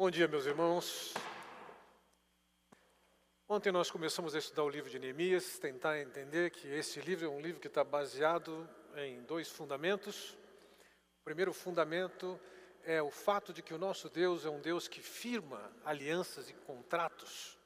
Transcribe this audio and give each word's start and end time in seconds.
Bom 0.00 0.12
dia, 0.12 0.28
meus 0.28 0.46
irmãos. 0.46 1.12
Ontem 3.48 3.72
nós 3.72 3.90
começamos 3.90 4.32
a 4.32 4.38
estudar 4.38 4.62
o 4.62 4.68
livro 4.68 4.88
de 4.88 4.96
Neemias, 4.96 5.58
tentar 5.58 5.98
entender 5.98 6.52
que 6.52 6.68
esse 6.68 7.00
livro 7.00 7.26
é 7.26 7.28
um 7.28 7.40
livro 7.40 7.60
que 7.60 7.66
está 7.66 7.82
baseado 7.82 8.70
em 8.94 9.20
dois 9.22 9.48
fundamentos. 9.48 10.36
O 11.20 11.24
primeiro 11.24 11.52
fundamento 11.52 12.38
é 12.84 13.02
o 13.02 13.10
fato 13.10 13.52
de 13.52 13.60
que 13.60 13.74
o 13.74 13.78
nosso 13.78 14.08
Deus 14.08 14.44
é 14.46 14.48
um 14.48 14.60
Deus 14.60 14.86
que 14.86 15.02
firma 15.02 15.68
alianças 15.84 16.48
e 16.48 16.52
contratos. 16.52 17.58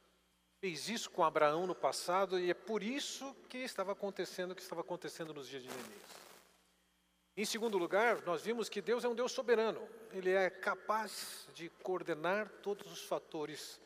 Fez 0.59 0.89
isso 0.89 1.11
com 1.11 1.23
Abraão 1.23 1.67
no 1.67 1.75
passado 1.75 2.41
e 2.41 2.49
é 2.49 2.55
por 2.55 2.83
isso 2.83 3.37
que 3.47 3.59
estava 3.59 3.93
acontecendo 3.93 4.53
o 4.53 4.55
que 4.55 4.63
estava 4.63 4.81
acontecendo 4.81 5.35
nos 5.35 5.47
dias 5.47 5.63
de 5.63 5.69
Neemias. 5.69 6.32
Em 7.35 7.47
segundo 7.47 7.79
lugar, 7.79 8.21
nós 8.27 8.43
vimos 8.43 8.69
que 8.69 8.83
Deus 8.83 9.05
é 9.05 9.09
um 9.09 9.15
Deus 9.15 9.33
soberano. 9.33 9.89
Ele 10.11 10.31
é 10.31 10.51
capaz 10.51 11.49
de 11.55 11.71
coordenar 11.83 12.49
todos 12.63 12.93
os 12.93 13.05
fatores, 13.05 13.81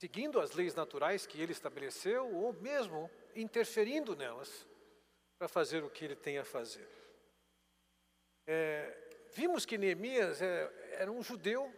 seguindo 0.00 0.38
as 0.38 0.52
leis 0.52 0.76
naturais 0.76 1.26
que 1.26 1.40
ele 1.40 1.50
estabeleceu, 1.50 2.32
ou 2.32 2.52
mesmo 2.52 3.10
interferindo 3.34 4.14
nelas, 4.14 4.64
para 5.38 5.48
fazer 5.48 5.82
o 5.82 5.90
que 5.90 6.04
ele 6.04 6.14
tem 6.14 6.38
a 6.38 6.44
fazer. 6.44 6.88
É, 8.46 9.26
vimos 9.34 9.66
que 9.66 9.76
Neemias 9.76 10.40
é, 10.40 10.94
era 11.00 11.10
um 11.10 11.22
judeu 11.22 11.72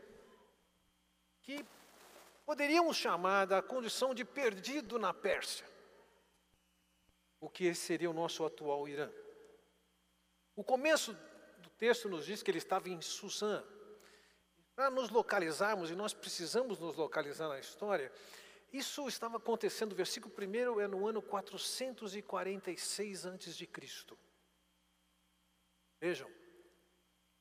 que 1.43 1.65
poderíamos 2.45 2.97
chamar 2.97 3.47
da 3.47 3.63
condição 3.63 4.15
de 4.15 4.25
perdido 4.25 4.99
na 4.99 5.15
Pérsia, 5.15 5.67
o 7.41 7.49
que 7.49 7.75
seria 7.75 8.11
o 8.11 8.15
nosso 8.15 8.45
atual 8.45 8.87
Irã. 8.87 9.11
O 10.61 10.63
começo 10.63 11.17
do 11.63 11.71
texto 11.79 12.07
nos 12.07 12.27
diz 12.27 12.43
que 12.43 12.51
ele 12.51 12.59
estava 12.59 12.91
em 12.91 13.01
Susã. 13.01 13.65
Para 14.77 14.91
nos 14.91 15.09
localizarmos, 15.09 15.91
e 15.91 15.95
nós 15.95 16.13
precisamos 16.13 16.79
nos 16.79 16.97
localizar 16.97 17.49
na 17.49 17.59
história, 17.59 18.13
isso 18.71 19.09
estava 19.09 19.39
acontecendo, 19.39 19.93
o 19.93 19.97
versículo 19.97 20.35
1 20.39 20.81
é 20.81 20.87
no 20.87 21.09
ano 21.09 21.23
446 21.23 23.25
a.C. 23.25 23.69
Vejam, 25.99 26.31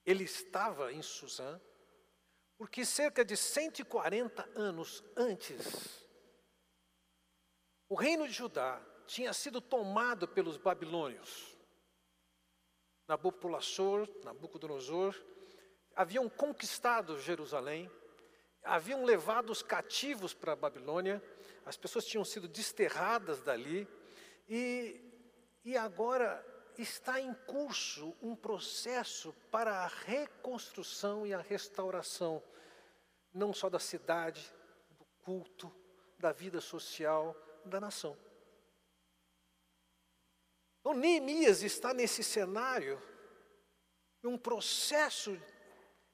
ele 0.05 0.23
estava 0.23 0.93
em 0.93 1.02
Susã, 1.02 1.59
porque 2.58 2.86
cerca 2.86 3.25
de 3.25 3.36
140 3.36 4.49
anos 4.55 5.03
antes, 5.17 6.08
o 7.89 7.95
reino 7.95 8.25
de 8.25 8.33
Judá 8.33 8.81
tinha 9.05 9.33
sido 9.33 9.59
tomado 9.59 10.25
pelos 10.25 10.55
babilônios. 10.55 11.48
Nabucodonosor, 13.09 14.07
Nabucodonosor, 14.23 15.15
haviam 15.95 16.29
conquistado 16.29 17.19
Jerusalém, 17.19 17.89
haviam 18.63 19.03
levado 19.03 19.49
os 19.49 19.63
cativos 19.63 20.31
para 20.31 20.53
a 20.53 20.55
Babilônia, 20.55 21.19
as 21.65 21.75
pessoas 21.75 22.05
tinham 22.05 22.23
sido 22.23 22.47
desterradas 22.47 23.41
dali, 23.41 23.87
e, 24.47 25.02
e 25.65 25.75
agora 25.75 26.45
está 26.77 27.19
em 27.19 27.33
curso 27.33 28.15
um 28.21 28.35
processo 28.35 29.33
para 29.49 29.80
a 29.80 29.87
reconstrução 29.87 31.25
e 31.25 31.33
a 31.33 31.41
restauração, 31.41 32.43
não 33.33 33.52
só 33.53 33.71
da 33.71 33.80
cidade, 33.80 34.53
do 34.91 35.05
culto, 35.23 35.75
da 36.19 36.31
vida 36.31 36.61
social, 36.61 37.35
da 37.65 37.80
nação. 37.80 38.15
Então, 40.89 40.99
Neemias 40.99 41.61
está 41.61 41.93
nesse 41.93 42.23
cenário, 42.23 42.99
um 44.23 44.35
processo 44.35 45.39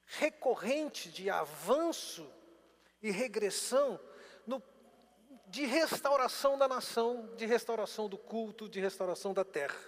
recorrente 0.06 1.08
de 1.10 1.30
avanço 1.30 2.30
e 3.02 3.10
regressão 3.10 3.98
no, 4.46 4.62
de 5.48 5.66
restauração 5.66 6.58
da 6.58 6.68
nação, 6.68 7.34
de 7.38 7.46
restauração 7.46 8.10
do 8.10 8.18
culto, 8.18 8.68
de 8.68 8.82
restauração 8.82 9.34
da 9.34 9.46
terra. 9.46 9.80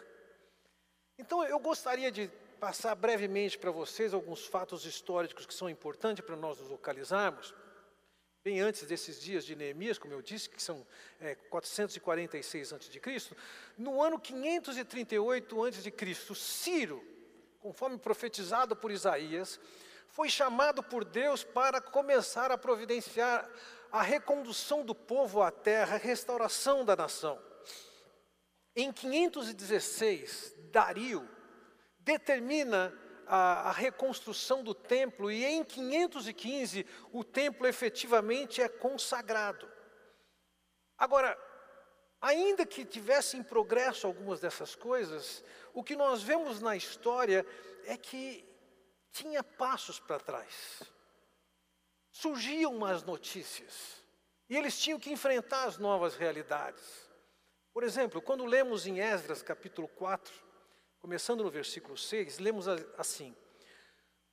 Então, 1.17 1.43
eu 1.43 1.59
gostaria 1.59 2.09
de 2.09 2.29
passar 2.57 2.95
brevemente 2.95 3.57
para 3.57 3.71
vocês 3.71 4.13
alguns 4.13 4.45
fatos 4.45 4.85
históricos 4.85 5.45
que 5.45 5.53
são 5.53 5.69
importantes 5.69 6.23
para 6.23 6.37
nós 6.37 6.59
nos 6.59 6.69
localizarmos 6.69 7.53
bem 8.47 8.61
antes 8.61 8.83
desses 8.83 9.21
dias 9.21 9.43
de 9.43 9.57
Neemias, 9.57 9.97
como 9.97 10.13
eu 10.13 10.21
disse, 10.21 10.49
que 10.49 10.63
são 10.63 10.87
é, 11.19 11.35
446 11.35 12.71
a.C., 12.71 13.35
no 13.77 14.01
ano 14.01 14.17
538 14.17 15.65
a.C., 15.65 16.33
Ciro, 16.33 17.03
conforme 17.59 17.97
profetizado 17.97 18.73
por 18.73 18.89
Isaías, 18.89 19.59
foi 20.07 20.29
chamado 20.29 20.81
por 20.81 21.03
Deus 21.03 21.43
para 21.43 21.81
começar 21.81 22.49
a 22.49 22.57
providenciar 22.57 23.49
a 23.91 24.01
recondução 24.01 24.85
do 24.85 24.95
povo 24.95 25.41
à 25.41 25.51
terra, 25.51 25.95
a 25.95 25.99
restauração 25.99 26.85
da 26.85 26.95
nação. 26.95 27.37
Em 28.73 28.93
516, 28.93 30.53
Dario 30.71 31.27
determina 31.99 32.97
a, 33.27 33.69
a, 33.69 33.71
reconstrução 33.71 34.63
do 34.63 34.73
templo 34.73 35.31
e 35.31 35.45
em 35.45 35.63
515 35.63 36.85
o 37.11 37.23
templo 37.23 37.67
efetivamente 37.67 38.61
é 38.61 38.69
consagrado. 38.69 39.69
Agora, 40.97 41.37
ainda 42.21 42.65
que 42.65 42.85
tivesse 42.85 43.37
em 43.37 43.43
progresso 43.43 44.07
algumas 44.07 44.39
dessas 44.39 44.75
coisas, 44.75 45.43
o 45.73 45.83
que 45.83 45.95
nós 45.95 46.23
vemos 46.23 46.59
na 46.59 46.75
história 46.75 47.45
é 47.85 47.97
que 47.97 48.43
tinha 49.11 49.43
passos 49.43 49.99
para 49.99 50.19
trás. 50.19 50.83
Surgiam 52.11 52.75
umas 52.75 53.03
notícias 53.03 54.03
e 54.49 54.55
eles 54.55 54.79
tinham 54.79 54.99
que 54.99 55.11
enfrentar 55.11 55.65
as 55.65 55.77
novas 55.77 56.15
realidades. 56.15 57.07
Por 57.73 57.83
exemplo, 57.83 58.21
quando 58.21 58.45
lemos 58.45 58.87
em 58.87 58.99
Esdras 58.99 59.43
capítulo 59.43 59.87
4, 59.87 60.46
Começando 61.07 61.41
no 61.41 61.49
versículo 61.49 61.97
6, 61.97 62.37
lemos 62.37 62.67
assim: 62.97 63.33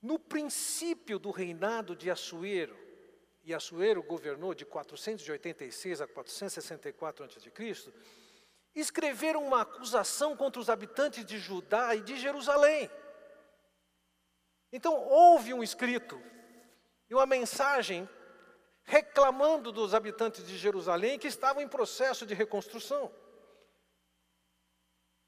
No 0.01 0.19
princípio 0.19 1.17
do 1.17 1.31
reinado 1.31 1.95
de 1.95 2.11
Assuero, 2.11 2.77
e 3.45 3.53
Assuero 3.53 4.03
governou 4.03 4.53
de 4.53 4.65
486 4.65 6.01
a 6.01 6.05
464 6.05 7.23
a.C., 7.23 7.93
escreveram 8.75 9.45
uma 9.45 9.61
acusação 9.61 10.35
contra 10.35 10.59
os 10.59 10.69
habitantes 10.69 11.23
de 11.23 11.39
Judá 11.39 11.95
e 11.95 12.01
de 12.01 12.17
Jerusalém. 12.19 12.91
Então, 14.69 15.01
houve 15.01 15.53
um 15.53 15.63
escrito 15.63 16.21
e 17.09 17.15
uma 17.15 17.25
mensagem 17.25 18.05
reclamando 18.83 19.71
dos 19.71 19.93
habitantes 19.93 20.45
de 20.45 20.57
Jerusalém 20.57 21.17
que 21.17 21.29
estavam 21.29 21.63
em 21.63 21.69
processo 21.69 22.25
de 22.25 22.33
reconstrução. 22.33 23.09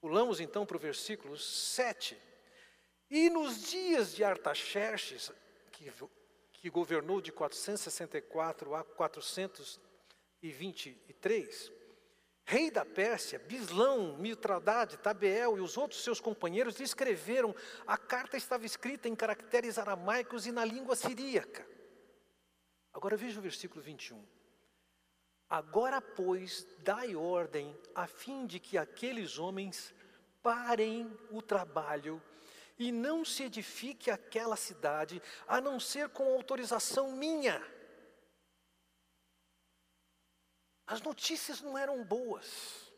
Pulamos 0.08 0.40
então 0.40 0.66
para 0.66 0.78
o 0.78 0.80
versículo 0.80 1.38
7. 1.38 2.18
E 3.10 3.30
nos 3.30 3.70
dias 3.70 4.16
de 4.16 4.24
Artaxerxes, 4.24 5.34
que, 5.74 5.92
que 6.54 6.70
governou 6.70 7.20
de 7.20 7.30
464 7.30 8.74
a 8.74 8.86
423, 8.86 11.74
rei 12.46 12.72
da 12.72 12.86
Pérsia, 12.86 13.38
Bislão, 13.38 14.18
Mitradade, 14.18 14.96
Tabeel 14.96 15.58
e 15.58 15.60
os 15.60 15.76
outros 15.76 16.02
seus 16.02 16.22
companheiros 16.22 16.80
escreveram, 16.80 17.54
a 17.86 17.98
carta 17.98 18.38
estava 18.38 18.66
escrita 18.66 19.10
em 19.10 19.16
caracteres 19.16 19.78
aramaicos 19.78 20.48
e 20.48 20.54
na 20.54 20.64
língua 20.64 20.96
siríaca. 20.96 21.68
Agora 22.94 23.18
veja 23.18 23.40
o 23.40 23.44
versículo 23.44 23.82
21. 23.82 24.26
Agora, 25.50 26.02
pois, 26.02 26.66
dai 26.80 27.14
ordem, 27.14 27.76
a 27.96 28.06
fim 28.06 28.46
de 28.46 28.58
que 28.58 28.78
aqueles 28.78 29.38
homens 29.38 29.94
parem 30.48 31.14
o 31.30 31.42
trabalho 31.42 32.24
e 32.80 32.90
não 32.90 33.26
se 33.26 33.44
edifique 33.44 34.10
aquela 34.10 34.56
cidade, 34.56 35.22
a 35.46 35.60
não 35.60 35.78
ser 35.78 36.08
com 36.08 36.24
autorização 36.34 37.12
minha. 37.12 37.62
As 40.86 41.02
notícias 41.02 41.60
não 41.60 41.78
eram 41.78 42.02
boas. 42.02 42.94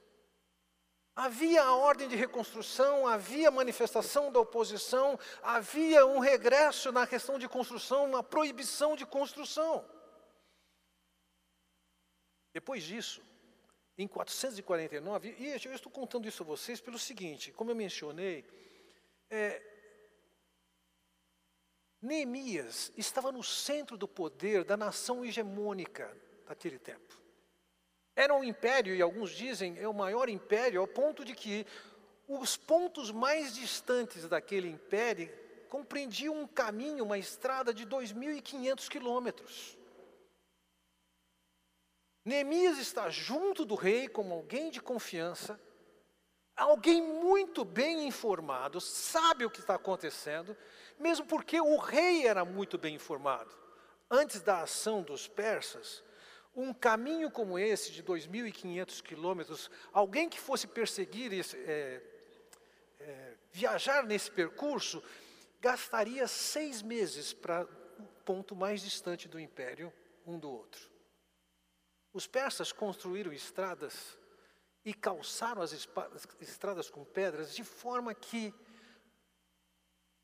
Havia 1.15 1.63
a 1.63 1.75
ordem 1.75 2.07
de 2.07 2.15
reconstrução, 2.15 3.07
havia 3.07 3.49
manifestação 3.49 4.31
da 4.31 4.39
oposição, 4.39 5.19
havia 5.41 6.05
um 6.05 6.19
regresso 6.19 6.91
na 6.91 7.07
questão 7.07 7.39
de 7.39 7.49
construção, 7.49 8.05
uma 8.05 8.21
proibição 8.21 8.95
de 8.95 9.07
construção. 9.07 9.83
Depois 12.53 12.83
disso, 12.83 13.23
em 14.03 14.07
449, 14.07 15.35
e 15.37 15.47
eu 15.65 15.73
estou 15.73 15.91
contando 15.91 16.27
isso 16.27 16.43
a 16.43 16.45
vocês 16.45 16.79
pelo 16.79 16.97
seguinte: 16.97 17.51
como 17.51 17.71
eu 17.71 17.75
mencionei, 17.75 18.45
é, 19.29 19.61
Neemias 22.01 22.93
estava 22.95 23.31
no 23.31 23.43
centro 23.43 23.97
do 23.97 24.07
poder 24.07 24.63
da 24.63 24.77
nação 24.77 25.25
hegemônica 25.25 26.15
daquele 26.47 26.79
tempo. 26.79 27.19
Era 28.15 28.33
um 28.33 28.43
império, 28.43 28.95
e 28.95 29.01
alguns 29.01 29.31
dizem 29.31 29.77
é 29.77 29.87
o 29.87 29.93
maior 29.93 30.29
império, 30.29 30.81
ao 30.81 30.87
ponto 30.87 31.25
de 31.25 31.35
que 31.35 31.65
os 32.27 32.55
pontos 32.55 33.11
mais 33.11 33.55
distantes 33.55 34.27
daquele 34.29 34.69
império 34.69 35.29
compreendia 35.67 36.31
um 36.31 36.47
caminho, 36.47 37.03
uma 37.03 37.17
estrada 37.17 37.73
de 37.73 37.85
2.500 37.85 38.87
quilômetros. 38.87 39.78
Neemias 42.23 42.77
está 42.77 43.09
junto 43.09 43.65
do 43.65 43.75
rei 43.75 44.07
como 44.07 44.33
alguém 44.33 44.69
de 44.69 44.81
confiança, 44.81 45.59
alguém 46.55 47.01
muito 47.01 47.63
bem 47.63 48.07
informado, 48.07 48.81
sabe 48.81 49.45
o 49.45 49.49
que 49.49 49.59
está 49.59 49.75
acontecendo, 49.75 50.55
mesmo 50.99 51.25
porque 51.25 51.59
o 51.59 51.77
rei 51.77 52.27
era 52.27 52.43
muito 52.43 52.77
bem 52.77 52.95
informado. 52.95 53.57
Antes 54.11 54.41
da 54.41 54.61
ação 54.61 55.01
dos 55.01 55.27
persas, 55.27 56.03
um 56.55 56.73
caminho 56.73 57.31
como 57.31 57.57
esse, 57.57 57.91
de 57.91 58.03
2.500 58.03 59.01
quilômetros, 59.01 59.71
alguém 59.93 60.27
que 60.27 60.39
fosse 60.39 60.67
perseguir, 60.67 61.31
é, 61.33 62.01
é, 62.99 63.33
viajar 63.51 64.03
nesse 64.03 64.29
percurso, 64.29 65.01
gastaria 65.61 66.27
seis 66.27 66.81
meses 66.81 67.33
para 67.33 67.63
o 67.99 68.05
ponto 68.25 68.55
mais 68.55 68.81
distante 68.81 69.27
do 69.27 69.39
império, 69.39 69.93
um 70.25 70.37
do 70.37 70.49
outro. 70.49 70.88
Os 72.11 72.25
persas 72.25 72.71
construíram 72.71 73.31
estradas 73.31 74.17
e 74.83 74.93
calçaram 74.93 75.61
as 75.61 75.73
estradas 76.41 76.89
com 76.89 77.03
pedras 77.05 77.55
de 77.55 77.63
forma 77.63 78.13
que 78.13 78.53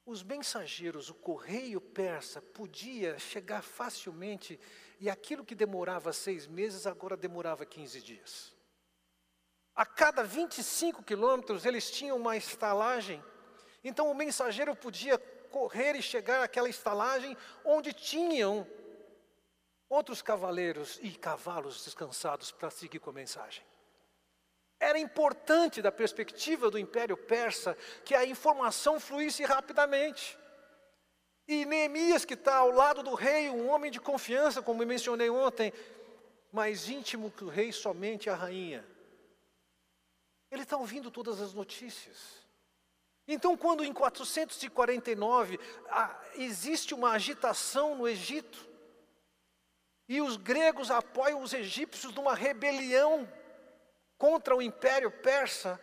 os 0.06 0.22
mensageiros, 0.22 1.10
o 1.10 1.16
correio 1.16 1.82
persa, 1.82 2.42
podia 2.42 3.18
chegar 3.18 3.64
facilmente 3.64 4.60
e 5.00 5.10
aquilo 5.10 5.44
que 5.44 5.56
demorava 5.56 6.14
seis 6.14 6.46
meses 6.46 6.86
agora 6.86 7.18
demorava 7.18 7.66
15 7.66 8.02
dias. 8.02 8.56
A 9.76 9.86
cada 9.86 10.24
25 10.24 11.04
quilômetros 11.04 11.66
eles 11.66 11.90
tinham 11.90 12.18
uma 12.18 12.38
estalagem, 12.38 13.22
então 13.84 14.10
o 14.10 14.16
mensageiro 14.16 14.76
podia 14.76 15.18
correr 15.18 15.96
e 15.96 16.02
chegar 16.02 16.44
àquela 16.44 16.70
estalagem 16.70 17.36
onde 17.64 17.92
tinham 17.92 18.66
outros 19.90 20.22
cavaleiros 20.22 21.00
e 21.02 21.12
cavalos 21.12 21.84
descansados 21.84 22.52
para 22.52 22.70
seguir 22.70 23.00
com 23.00 23.10
a 23.10 23.14
mensagem. 23.14 23.64
Era 24.80 25.00
importante, 25.00 25.82
da 25.82 25.92
perspectiva 25.92 26.70
do 26.70 26.78
Império 26.78 27.16
Persa, 27.16 27.78
que 28.04 28.14
a 28.14 28.26
informação 28.26 29.00
fluísse 29.00 29.44
rapidamente. 29.44 30.38
E 31.48 31.66
Neemias, 31.66 32.26
que 32.26 32.34
está 32.34 32.58
ao 32.58 32.72
lado 32.72 33.04
do 33.04 33.14
rei, 33.14 33.50
um 33.50 33.70
homem 33.70 33.92
de 33.92 34.00
confiança, 34.00 34.62
como 34.62 34.86
mencionei 34.86 35.30
ontem, 35.30 35.72
mais 36.52 36.90
íntimo 36.90 37.32
que 37.32 37.44
o 37.44 37.50
rei, 37.50 37.72
somente 37.72 38.30
a 38.30 38.36
rainha. 38.36 38.86
Ele 40.52 40.64
está 40.64 40.78
ouvindo 40.78 41.12
todas 41.12 41.40
as 41.40 41.54
notícias. 41.54 42.46
Então, 43.28 43.58
quando 43.58 43.84
em 43.84 43.92
449 43.92 45.60
ah, 45.90 46.20
existe 46.36 46.94
uma 46.94 47.12
agitação 47.12 47.96
no 47.96 48.08
Egito, 48.08 48.68
e 50.08 50.22
os 50.22 50.38
gregos 50.38 50.92
apoiam 50.92 51.42
os 51.42 51.54
egípcios 51.54 52.14
numa 52.14 52.36
rebelião 52.36 53.28
contra 54.18 54.56
o 54.56 54.62
império 54.62 55.12
persa. 55.12 55.80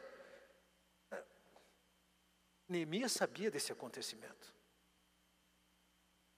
Neemias 2.68 3.12
sabia 3.12 3.50
desse 3.50 3.72
acontecimento. 3.72 4.54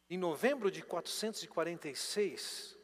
Em 0.09 0.19
novembro 0.19 0.71
de 0.71 0.83
446 0.83 2.77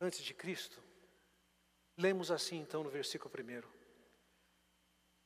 antes 0.00 0.22
de 0.22 0.32
Cristo, 0.32 0.82
lemos 1.96 2.30
assim 2.30 2.58
então 2.58 2.82
no 2.82 2.90
versículo 2.90 3.32
1. 3.34 3.62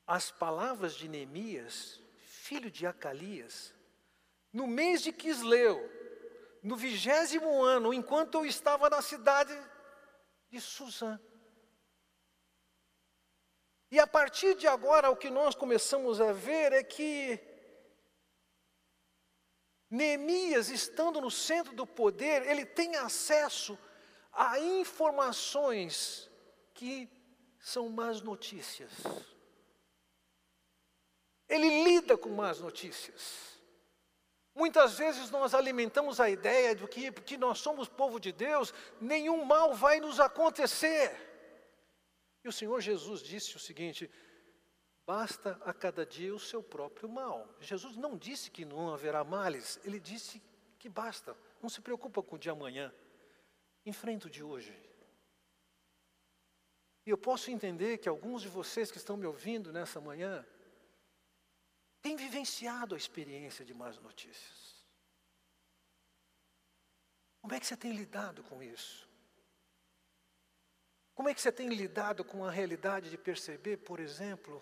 As 0.07 0.31
palavras 0.31 0.93
de 0.93 1.07
Neemias, 1.07 2.01
filho 2.17 2.69
de 2.69 2.85
Acalias, 2.85 3.73
no 4.51 4.67
mês 4.67 5.01
de 5.01 5.11
Quisleu, 5.11 5.89
no 6.65 6.75
vigésimo 6.75 7.63
ano, 7.63 7.93
enquanto 7.93 8.39
eu 8.39 8.45
estava 8.45 8.89
na 8.89 8.99
cidade 8.99 9.55
de 10.49 10.59
Suzã. 10.59 11.19
E 13.91 13.99
a 13.99 14.07
partir 14.07 14.55
de 14.55 14.67
agora, 14.67 15.11
o 15.11 15.15
que 15.15 15.29
nós 15.29 15.53
começamos 15.53 16.19
a 16.19 16.33
ver 16.33 16.73
é 16.73 16.83
que 16.83 17.39
Neemias, 19.91 20.69
estando 20.69 21.21
no 21.21 21.29
centro 21.29 21.75
do 21.75 21.85
poder, 21.85 22.47
ele 22.47 22.65
tem 22.65 22.95
acesso 22.95 23.77
a 24.33 24.59
informações 24.59 26.29
que 26.73 27.07
são 27.59 27.89
más 27.89 28.21
notícias. 28.21 28.91
Ele 31.47 31.83
lida 31.83 32.17
com 32.17 32.29
más 32.29 32.59
notícias. 32.59 33.54
Muitas 34.55 34.97
vezes 34.97 35.29
nós 35.29 35.53
alimentamos 35.53 36.21
a 36.21 36.29
ideia 36.29 36.73
de 36.73 36.87
que, 36.87 37.11
porque 37.11 37.37
nós 37.37 37.59
somos 37.59 37.89
povo 37.89 38.21
de 38.21 38.31
Deus, 38.31 38.73
nenhum 39.01 39.43
mal 39.43 39.73
vai 39.73 39.99
nos 39.99 40.17
acontecer. 40.17 41.11
E 42.41 42.47
o 42.47 42.53
Senhor 42.53 42.79
Jesus 42.79 43.21
disse 43.21 43.57
o 43.57 43.59
seguinte: 43.59 44.09
basta 45.05 45.59
a 45.65 45.73
cada 45.73 46.05
dia 46.05 46.33
o 46.33 46.39
seu 46.39 46.63
próprio 46.63 47.09
mal. 47.09 47.49
Jesus 47.59 47.97
não 47.97 48.17
disse 48.17 48.49
que 48.49 48.63
não 48.63 48.93
haverá 48.93 49.25
males, 49.25 49.77
ele 49.83 49.99
disse 49.99 50.41
que 50.79 50.87
basta. 50.87 51.35
Não 51.61 51.67
se 51.67 51.81
preocupa 51.81 52.23
com 52.23 52.37
o 52.37 52.39
de 52.39 52.49
amanhã, 52.49 52.93
enfrenta 53.85 54.27
o 54.27 54.29
de 54.29 54.41
hoje. 54.41 54.73
E 57.05 57.09
eu 57.09 57.17
posso 57.17 57.51
entender 57.51 57.97
que 57.97 58.07
alguns 58.07 58.41
de 58.41 58.47
vocês 58.47 58.89
que 58.89 58.97
estão 58.97 59.17
me 59.17 59.27
ouvindo 59.27 59.73
nessa 59.73 59.99
manhã, 59.99 60.45
tem 62.05 62.15
vivenciado 62.15 62.93
a 62.93 62.97
experiência 62.99 63.65
de 63.65 63.73
más 63.73 63.97
notícias? 63.97 64.85
Como 67.41 67.51
é 67.55 67.59
que 67.59 67.65
você 67.65 67.75
tem 67.75 67.93
lidado 67.93 68.43
com 68.43 68.61
isso? 68.61 69.09
Como 71.15 71.27
é 71.27 71.33
que 71.33 71.41
você 71.41 71.51
tem 71.51 71.67
lidado 71.67 72.23
com 72.23 72.45
a 72.45 72.51
realidade 72.51 73.09
de 73.09 73.17
perceber, 73.17 73.77
por 73.77 73.99
exemplo, 73.99 74.61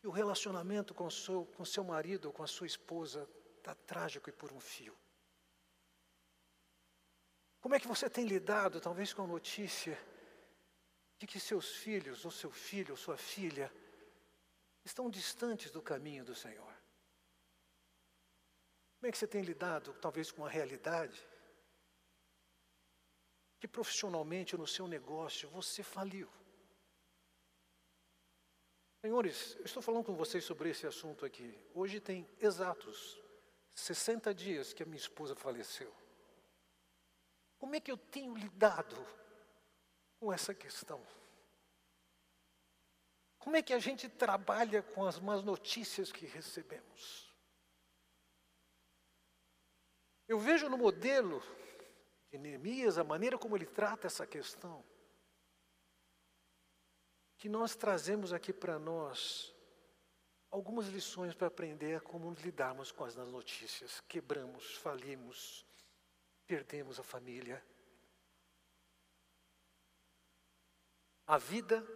que 0.00 0.08
o 0.08 0.10
relacionamento 0.10 0.92
com 0.92 1.08
seu, 1.08 1.46
com 1.56 1.64
seu 1.64 1.84
marido 1.84 2.24
ou 2.24 2.32
com 2.32 2.42
a 2.42 2.48
sua 2.48 2.66
esposa 2.66 3.28
está 3.58 3.76
trágico 3.76 4.28
e 4.28 4.32
por 4.32 4.50
um 4.52 4.58
fio? 4.58 4.96
Como 7.60 7.76
é 7.76 7.78
que 7.78 7.86
você 7.86 8.10
tem 8.10 8.26
lidado, 8.26 8.80
talvez, 8.80 9.14
com 9.14 9.22
a 9.22 9.28
notícia 9.28 9.96
de 11.20 11.24
que 11.24 11.38
seus 11.38 11.76
filhos, 11.76 12.24
ou 12.24 12.32
seu 12.32 12.50
filho, 12.50 12.94
ou 12.94 12.96
sua 12.96 13.16
filha, 13.16 13.72
estão 14.86 15.10
distantes 15.10 15.70
do 15.70 15.82
caminho 15.82 16.24
do 16.24 16.34
Senhor. 16.34 16.72
Como 18.96 19.08
é 19.08 19.12
que 19.12 19.18
você 19.18 19.26
tem 19.26 19.42
lidado, 19.42 19.92
talvez, 20.00 20.30
com 20.30 20.46
a 20.46 20.48
realidade 20.48 21.26
que 23.58 23.66
profissionalmente 23.66 24.56
no 24.56 24.66
seu 24.66 24.86
negócio 24.86 25.48
você 25.50 25.82
faliu? 25.82 26.30
Senhores, 29.00 29.56
eu 29.56 29.64
estou 29.64 29.82
falando 29.82 30.04
com 30.04 30.14
vocês 30.14 30.44
sobre 30.44 30.70
esse 30.70 30.86
assunto 30.86 31.26
aqui. 31.26 31.58
Hoje 31.74 32.00
tem 32.00 32.28
exatos 32.40 33.20
60 33.74 34.32
dias 34.34 34.72
que 34.72 34.82
a 34.82 34.86
minha 34.86 34.98
esposa 34.98 35.34
faleceu. 35.34 35.92
Como 37.58 37.74
é 37.74 37.80
que 37.80 37.90
eu 37.90 37.96
tenho 37.96 38.36
lidado 38.36 38.96
com 40.18 40.32
essa 40.32 40.54
questão? 40.54 41.04
Como 43.46 43.54
é 43.54 43.62
que 43.62 43.72
a 43.72 43.78
gente 43.78 44.08
trabalha 44.08 44.82
com 44.82 45.06
as 45.06 45.20
más 45.20 45.44
notícias 45.44 46.10
que 46.10 46.26
recebemos? 46.26 47.32
Eu 50.26 50.36
vejo 50.36 50.68
no 50.68 50.76
modelo 50.76 51.40
de 52.28 52.38
Neemias, 52.38 52.98
a 52.98 53.04
maneira 53.04 53.38
como 53.38 53.56
ele 53.56 53.64
trata 53.64 54.08
essa 54.08 54.26
questão, 54.26 54.84
que 57.38 57.48
nós 57.48 57.76
trazemos 57.76 58.32
aqui 58.32 58.52
para 58.52 58.80
nós 58.80 59.54
algumas 60.50 60.88
lições 60.88 61.32
para 61.32 61.46
aprender 61.46 62.00
como 62.00 62.32
lidarmos 62.32 62.90
com 62.90 63.04
as 63.04 63.14
notícias. 63.14 64.00
Quebramos, 64.08 64.74
falimos, 64.78 65.64
perdemos 66.48 66.98
a 66.98 67.04
família. 67.04 67.64
A 71.28 71.38
vida 71.38 71.86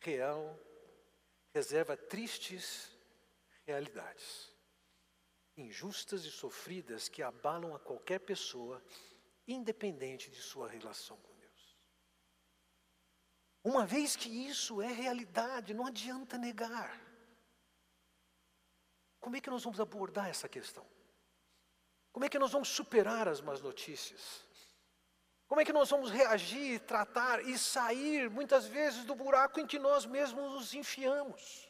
real 0.00 0.58
reserva 1.52 1.96
tristes 1.96 2.96
realidades, 3.66 4.50
injustas 5.56 6.24
e 6.24 6.30
sofridas 6.30 7.08
que 7.08 7.22
abalam 7.22 7.74
a 7.74 7.78
qualquer 7.78 8.20
pessoa, 8.20 8.82
independente 9.46 10.30
de 10.30 10.40
sua 10.40 10.68
relação 10.68 11.16
com 11.18 11.34
Deus. 11.36 11.78
Uma 13.62 13.84
vez 13.84 14.16
que 14.16 14.28
isso 14.28 14.80
é 14.80 14.90
realidade, 14.92 15.74
não 15.74 15.86
adianta 15.86 16.38
negar. 16.38 16.98
Como 19.20 19.36
é 19.36 19.40
que 19.40 19.50
nós 19.50 19.64
vamos 19.64 19.80
abordar 19.80 20.28
essa 20.28 20.48
questão? 20.48 20.86
Como 22.12 22.24
é 22.24 22.28
que 22.28 22.38
nós 22.38 22.52
vamos 22.52 22.68
superar 22.68 23.28
as 23.28 23.40
más 23.40 23.60
notícias? 23.60 24.47
Como 25.48 25.62
é 25.62 25.64
que 25.64 25.72
nós 25.72 25.88
vamos 25.88 26.10
reagir, 26.10 26.78
tratar 26.80 27.40
e 27.40 27.56
sair, 27.56 28.28
muitas 28.28 28.66
vezes, 28.66 29.04
do 29.04 29.14
buraco 29.14 29.58
em 29.58 29.66
que 29.66 29.78
nós 29.78 30.04
mesmos 30.04 30.52
nos 30.52 30.74
enfiamos? 30.74 31.66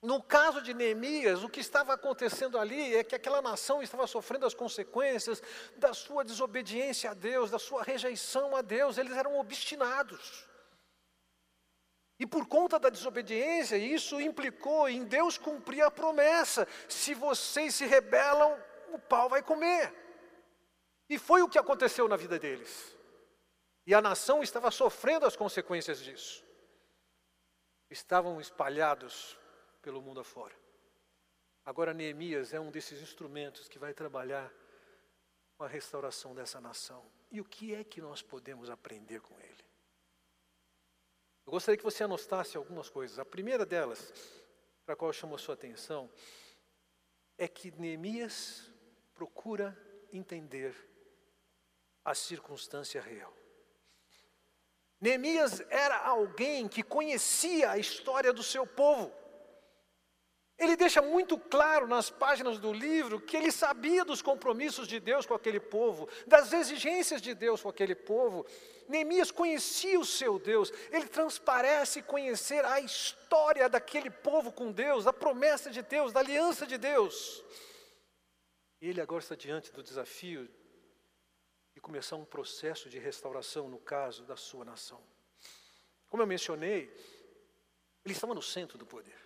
No 0.00 0.20
caso 0.20 0.62
de 0.62 0.74
Neemias, 0.74 1.44
o 1.44 1.48
que 1.48 1.60
estava 1.60 1.92
acontecendo 1.92 2.58
ali 2.58 2.96
é 2.96 3.04
que 3.04 3.14
aquela 3.14 3.40
nação 3.40 3.82
estava 3.82 4.06
sofrendo 4.06 4.46
as 4.46 4.54
consequências 4.54 5.40
da 5.76 5.92
sua 5.94 6.24
desobediência 6.24 7.10
a 7.10 7.14
Deus, 7.14 7.50
da 7.50 7.58
sua 7.58 7.84
rejeição 7.84 8.56
a 8.56 8.62
Deus, 8.62 8.98
eles 8.98 9.16
eram 9.16 9.38
obstinados. 9.38 10.44
E 12.18 12.26
por 12.26 12.46
conta 12.46 12.78
da 12.78 12.88
desobediência, 12.88 13.76
isso 13.76 14.20
implicou 14.20 14.88
em 14.88 15.04
Deus 15.04 15.36
cumprir 15.36 15.82
a 15.82 15.90
promessa: 15.90 16.66
se 16.88 17.14
vocês 17.14 17.74
se 17.74 17.84
rebelam, 17.84 18.58
o 18.92 18.98
pau 18.98 19.28
vai 19.28 19.42
comer. 19.42 20.01
E 21.08 21.18
foi 21.18 21.42
o 21.42 21.48
que 21.48 21.58
aconteceu 21.58 22.08
na 22.08 22.16
vida 22.16 22.38
deles. 22.38 22.96
E 23.86 23.94
a 23.94 24.00
nação 24.00 24.42
estava 24.42 24.70
sofrendo 24.70 25.26
as 25.26 25.36
consequências 25.36 25.98
disso. 25.98 26.44
Estavam 27.90 28.40
espalhados 28.40 29.38
pelo 29.82 30.00
mundo 30.00 30.20
afora. 30.20 30.54
Agora, 31.64 31.92
Neemias 31.92 32.52
é 32.52 32.60
um 32.60 32.70
desses 32.70 33.00
instrumentos 33.00 33.68
que 33.68 33.78
vai 33.78 33.92
trabalhar 33.92 34.52
com 35.56 35.64
a 35.64 35.68
restauração 35.68 36.34
dessa 36.34 36.60
nação. 36.60 37.04
E 37.30 37.40
o 37.40 37.44
que 37.44 37.74
é 37.74 37.84
que 37.84 38.00
nós 38.00 38.22
podemos 38.22 38.70
aprender 38.70 39.20
com 39.20 39.38
ele? 39.40 39.64
Eu 41.46 41.50
gostaria 41.50 41.76
que 41.76 41.84
você 41.84 42.04
anotasse 42.04 42.56
algumas 42.56 42.88
coisas. 42.88 43.18
A 43.18 43.24
primeira 43.24 43.66
delas, 43.66 44.12
para 44.84 44.94
a 44.94 44.96
qual 44.96 45.12
chamou 45.12 45.38
sua 45.38 45.54
atenção, 45.54 46.10
é 47.36 47.48
que 47.48 47.70
Neemias 47.72 48.70
procura 49.14 49.76
entender 50.12 50.74
a 52.04 52.14
circunstância 52.14 53.00
real. 53.00 53.32
Neemias 55.00 55.60
era 55.68 55.96
alguém 55.98 56.68
que 56.68 56.82
conhecia 56.82 57.72
a 57.72 57.78
história 57.78 58.32
do 58.32 58.42
seu 58.42 58.66
povo. 58.66 59.12
Ele 60.56 60.76
deixa 60.76 61.02
muito 61.02 61.36
claro 61.36 61.88
nas 61.88 62.08
páginas 62.08 62.60
do 62.60 62.72
livro 62.72 63.20
que 63.20 63.36
ele 63.36 63.50
sabia 63.50 64.04
dos 64.04 64.22
compromissos 64.22 64.86
de 64.86 65.00
Deus 65.00 65.26
com 65.26 65.34
aquele 65.34 65.58
povo, 65.58 66.08
das 66.24 66.52
exigências 66.52 67.20
de 67.20 67.34
Deus 67.34 67.60
com 67.60 67.68
aquele 67.68 67.96
povo. 67.96 68.46
Neemias 68.88 69.32
conhecia 69.32 69.98
o 69.98 70.04
seu 70.04 70.38
Deus, 70.38 70.72
ele 70.92 71.08
transparece 71.08 72.00
conhecer 72.02 72.64
a 72.64 72.78
história 72.78 73.68
daquele 73.68 74.08
povo 74.08 74.52
com 74.52 74.70
Deus, 74.70 75.04
da 75.04 75.12
promessa 75.12 75.68
de 75.68 75.82
Deus, 75.82 76.12
da 76.12 76.20
aliança 76.20 76.64
de 76.64 76.78
Deus. 76.78 77.42
Ele 78.80 79.00
agora 79.00 79.22
está 79.22 79.34
diante 79.34 79.72
do 79.72 79.82
desafio 79.82 80.46
de 80.46 80.61
começar 81.82 82.16
um 82.16 82.24
processo 82.24 82.88
de 82.88 82.98
restauração 82.98 83.68
no 83.68 83.78
caso 83.78 84.24
da 84.24 84.36
sua 84.36 84.64
nação. 84.64 85.02
Como 86.08 86.22
eu 86.22 86.26
mencionei, 86.26 86.84
ele 88.04 88.14
estava 88.14 88.34
no 88.34 88.40
centro 88.40 88.78
do 88.78 88.86
poder. 88.86 89.18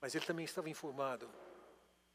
Mas 0.00 0.14
ele 0.14 0.24
também 0.24 0.44
estava 0.44 0.70
informado 0.70 1.30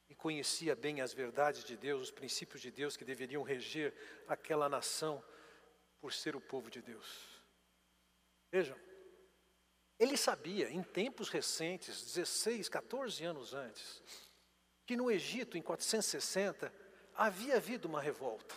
e 0.07 0.15
conhecia 0.15 0.75
bem 0.75 1.01
as 1.01 1.13
verdades 1.13 1.63
de 1.63 1.75
Deus, 1.75 2.03
os 2.03 2.11
princípios 2.11 2.61
de 2.61 2.71
Deus 2.71 2.95
que 2.95 3.03
deveriam 3.03 3.43
reger 3.43 3.93
aquela 4.27 4.69
nação 4.69 5.23
por 5.99 6.13
ser 6.13 6.35
o 6.35 6.41
povo 6.41 6.71
de 6.71 6.81
Deus. 6.81 7.43
Vejam, 8.51 8.79
ele 9.99 10.15
sabia 10.15 10.69
em 10.69 10.81
tempos 10.81 11.29
recentes, 11.29 12.03
16, 12.05 12.69
14 12.69 13.23
anos 13.25 13.53
antes, 13.53 14.01
que 14.85 14.95
no 14.95 15.11
Egito, 15.11 15.57
em 15.57 15.61
460, 15.61 16.73
havia 17.19 17.57
havido 17.57 17.87
uma 17.87 18.01
revolta. 18.01 18.55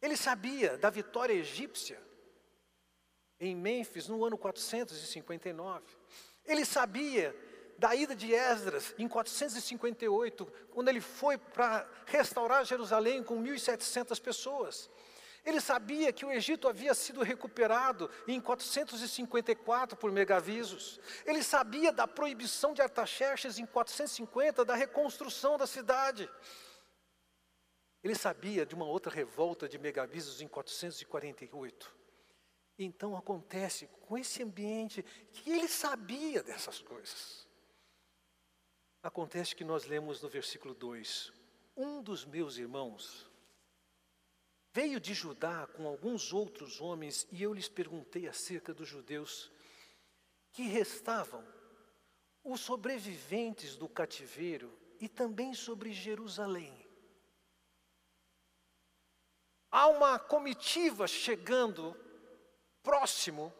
Ele 0.00 0.16
sabia 0.16 0.78
da 0.78 0.88
vitória 0.88 1.32
egípcia 1.32 2.00
em 3.40 3.56
Mênfis 3.56 4.06
no 4.06 4.24
ano 4.24 4.38
459. 4.38 5.84
Ele 6.44 6.64
sabia 6.64 7.34
da 7.76 7.94
ida 7.94 8.14
de 8.14 8.32
Esdras 8.32 8.94
em 8.96 9.08
458, 9.08 10.46
quando 10.70 10.88
ele 10.88 11.00
foi 11.00 11.36
para 11.36 11.88
restaurar 12.06 12.64
Jerusalém 12.64 13.22
com 13.22 13.42
1.700 13.42 14.20
pessoas. 14.20 14.88
Ele 15.44 15.60
sabia 15.60 16.12
que 16.12 16.24
o 16.24 16.30
Egito 16.30 16.68
havia 16.68 16.94
sido 16.94 17.20
recuperado 17.22 18.08
em 18.28 18.40
454 18.40 19.96
por 19.96 20.12
Megavisos. 20.12 21.00
Ele 21.26 21.42
sabia 21.42 21.90
da 21.90 22.06
proibição 22.06 22.72
de 22.72 22.80
Artaxerxes 22.80 23.58
em 23.58 23.66
450, 23.66 24.64
da 24.64 24.76
reconstrução 24.76 25.58
da 25.58 25.66
cidade. 25.66 26.30
Ele 28.02 28.14
sabia 28.14 28.66
de 28.66 28.74
uma 28.74 28.84
outra 28.84 29.12
revolta 29.12 29.68
de 29.68 29.78
Megavisos 29.78 30.40
em 30.40 30.48
448. 30.48 31.96
Então 32.78 33.16
acontece 33.16 33.86
com 33.86 34.18
esse 34.18 34.42
ambiente 34.42 35.02
que 35.32 35.50
ele 35.50 35.68
sabia 35.68 36.42
dessas 36.42 36.80
coisas. 36.80 37.46
Acontece 39.02 39.54
que 39.54 39.64
nós 39.64 39.84
lemos 39.84 40.20
no 40.20 40.28
versículo 40.28 40.74
2: 40.74 41.32
Um 41.76 42.02
dos 42.02 42.24
meus 42.24 42.56
irmãos 42.56 43.30
veio 44.72 44.98
de 44.98 45.12
Judá 45.12 45.66
com 45.66 45.86
alguns 45.86 46.32
outros 46.32 46.80
homens 46.80 47.26
e 47.30 47.42
eu 47.42 47.52
lhes 47.52 47.68
perguntei 47.68 48.26
acerca 48.26 48.72
dos 48.72 48.88
judeus 48.88 49.52
que 50.52 50.62
restavam, 50.62 51.44
os 52.44 52.60
sobreviventes 52.60 53.76
do 53.76 53.88
cativeiro 53.88 54.76
e 55.00 55.08
também 55.08 55.54
sobre 55.54 55.92
Jerusalém. 55.92 56.81
Há 59.72 59.88
uma 59.88 60.18
comitiva 60.18 61.08
chegando 61.08 61.96
próximo 62.82 63.50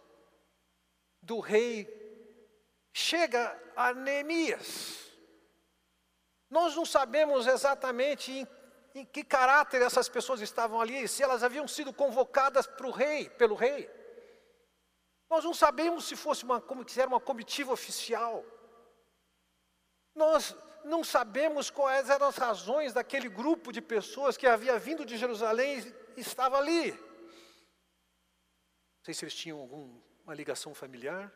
do 1.23 1.41
rei, 1.41 1.89
chega 2.93 3.59
a 3.75 3.95
Neemias. 3.95 5.11
Nós 6.51 6.77
não 6.77 6.85
sabemos 6.85 7.47
exatamente 7.47 8.31
em, 8.31 8.47
em 8.95 9.07
que 9.07 9.25
caráter 9.25 9.81
essas 9.81 10.07
pessoas 10.07 10.43
estavam 10.43 10.83
ali, 10.83 11.09
se 11.09 11.23
elas 11.23 11.43
haviam 11.43 11.67
sido 11.67 11.95
convocadas 11.95 12.67
para 12.67 12.87
o 12.87 12.91
rei, 12.91 13.31
pelo 13.31 13.55
rei. 13.55 13.89
Nós 15.31 15.45
não 15.45 15.55
sabemos 15.55 16.05
se 16.05 16.15
fosse 16.15 16.45
uma, 16.45 16.61
como 16.61 16.85
que 16.85 17.01
era 17.01 17.09
uma 17.09 17.21
comitiva 17.21 17.73
oficial. 17.73 18.45
Nós 20.15 20.55
não 20.85 21.05
sabemos 21.05 21.71
quais 21.71 22.09
eram 22.09 22.27
as 22.27 22.37
razões 22.37 22.93
daquele 22.93 23.29
grupo 23.29 23.73
de 23.73 23.81
pessoas 23.81 24.37
que 24.37 24.47
havia 24.47 24.79
vindo 24.79 25.05
de 25.05 25.17
Jerusalém 25.17 25.81
e 26.17 26.21
estava 26.21 26.59
ali. 26.59 26.93
Não 26.93 29.05
sei 29.05 29.15
se 29.15 29.25
eles 29.25 29.35
tinham 29.35 29.59
alguma 29.59 30.35
ligação 30.35 30.75
familiar, 30.75 31.33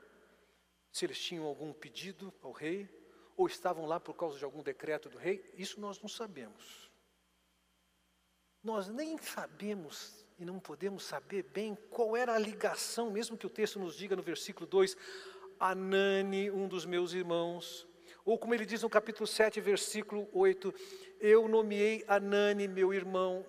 se 0.92 1.04
eles 1.04 1.18
tinham 1.18 1.44
algum 1.44 1.72
pedido 1.72 2.32
ao 2.42 2.52
rei 2.52 2.88
ou 3.36 3.46
estavam 3.46 3.86
lá 3.86 4.00
por 4.00 4.14
causa 4.14 4.38
de 4.38 4.44
algum 4.44 4.62
decreto 4.62 5.08
do 5.08 5.18
rei, 5.18 5.52
isso 5.56 5.80
nós 5.80 6.00
não 6.00 6.08
sabemos. 6.08 6.90
Nós 8.62 8.88
nem 8.88 9.18
sabemos 9.18 10.24
e 10.38 10.44
não 10.44 10.58
podemos 10.58 11.04
saber 11.04 11.44
bem 11.44 11.76
qual 11.90 12.16
era 12.16 12.34
a 12.34 12.38
ligação, 12.38 13.10
mesmo 13.10 13.36
que 13.36 13.46
o 13.46 13.50
texto 13.50 13.78
nos 13.78 13.94
diga 13.94 14.16
no 14.16 14.22
versículo 14.22 14.66
2, 14.66 14.96
Anani, 15.58 16.50
um 16.50 16.66
dos 16.66 16.84
meus 16.84 17.12
irmãos, 17.12 17.86
ou 18.26 18.37
como 18.37 18.52
ele 18.52 18.66
diz 18.66 18.83
no 18.83 18.90
capítulo 18.90 19.25
7, 19.25 19.61
versículo 19.61 20.28
8, 20.33 20.75
eu 21.21 21.47
nomeei 21.47 22.04
Anani, 22.09 22.66
meu 22.66 22.92
irmão, 22.92 23.47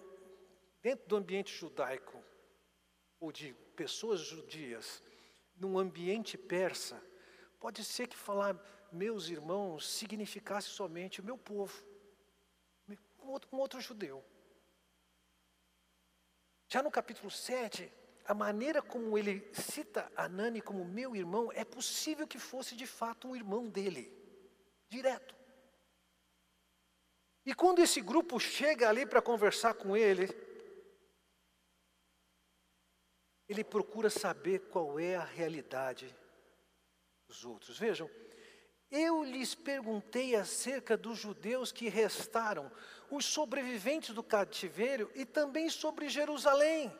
dentro 0.83 1.07
do 1.07 1.15
ambiente 1.15 1.51
judaico, 1.51 2.23
ou 3.19 3.31
de 3.31 3.55
pessoas 3.75 4.19
judias, 4.19 5.01
num 5.55 5.79
ambiente 5.79 6.37
persa, 6.37 7.03
pode 7.59 7.83
ser 7.83 8.05
que 8.05 8.15
falar 8.15 8.55
meus 8.91 9.29
irmãos 9.29 9.83
significasse 9.89 10.67
somente 10.67 11.21
o 11.21 11.23
meu 11.23 11.39
povo, 11.39 11.83
um 13.19 13.29
outro, 13.29 13.49
um 13.51 13.57
outro 13.57 13.81
judeu. 13.81 14.23
Já 16.69 16.83
no 16.83 16.91
capítulo 16.91 17.31
7, 17.31 17.91
a 18.25 18.33
maneira 18.35 18.83
como 18.83 19.17
ele 19.17 19.49
cita 19.53 20.11
Anani 20.15 20.61
como 20.61 20.85
meu 20.85 21.15
irmão, 21.15 21.51
é 21.51 21.65
possível 21.65 22.27
que 22.27 22.37
fosse 22.37 22.75
de 22.75 22.85
fato 22.85 23.27
um 23.27 23.35
irmão 23.35 23.67
dele, 23.67 24.16
direto. 24.89 25.35
E 27.45 27.53
quando 27.53 27.79
esse 27.79 28.01
grupo 28.01 28.39
chega 28.39 28.89
ali 28.89 29.05
para 29.05 29.21
conversar 29.21 29.73
com 29.73 29.95
ele, 29.95 30.27
ele 33.47 33.63
procura 33.63 34.09
saber 34.09 34.59
qual 34.69 34.99
é 34.99 35.15
a 35.15 35.23
realidade 35.23 36.13
dos 37.27 37.45
outros. 37.45 37.79
Vejam, 37.79 38.09
eu 38.91 39.23
lhes 39.23 39.55
perguntei 39.55 40.35
acerca 40.35 40.97
dos 40.97 41.17
judeus 41.17 41.71
que 41.71 41.89
restaram, 41.89 42.71
os 43.09 43.25
sobreviventes 43.25 44.13
do 44.13 44.23
cativeiro 44.23 45.11
e 45.15 45.25
também 45.25 45.69
sobre 45.69 46.09
Jerusalém. 46.09 46.93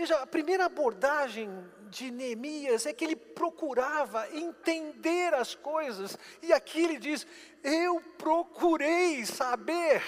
Veja, 0.00 0.16
a 0.22 0.26
primeira 0.26 0.64
abordagem 0.64 1.50
de 1.90 2.10
Neemias 2.10 2.86
é 2.86 2.92
que 2.94 3.04
ele 3.04 3.14
procurava 3.14 4.26
entender 4.34 5.34
as 5.34 5.54
coisas, 5.54 6.16
e 6.40 6.54
aqui 6.54 6.82
ele 6.82 6.98
diz: 6.98 7.26
Eu 7.62 8.00
procurei 8.16 9.26
saber. 9.26 10.02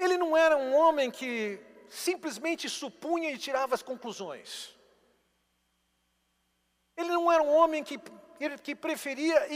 Ele 0.00 0.18
não 0.18 0.36
era 0.36 0.56
um 0.56 0.74
homem 0.74 1.12
que 1.12 1.60
simplesmente 1.88 2.68
supunha 2.68 3.30
e 3.30 3.38
tirava 3.38 3.72
as 3.72 3.84
conclusões. 3.84 4.74
Ele 6.96 7.10
não 7.10 7.30
era 7.30 7.40
um 7.40 7.54
homem 7.54 7.84
que, 7.84 8.00
que 8.64 8.74
preferia 8.74 9.46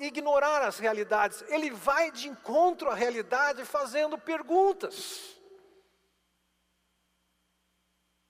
ignorar 0.00 0.62
as 0.62 0.78
realidades. 0.78 1.44
Ele 1.48 1.70
vai 1.70 2.10
de 2.10 2.30
encontro 2.30 2.88
à 2.88 2.94
realidade 2.94 3.62
fazendo 3.66 4.16
perguntas. 4.16 5.35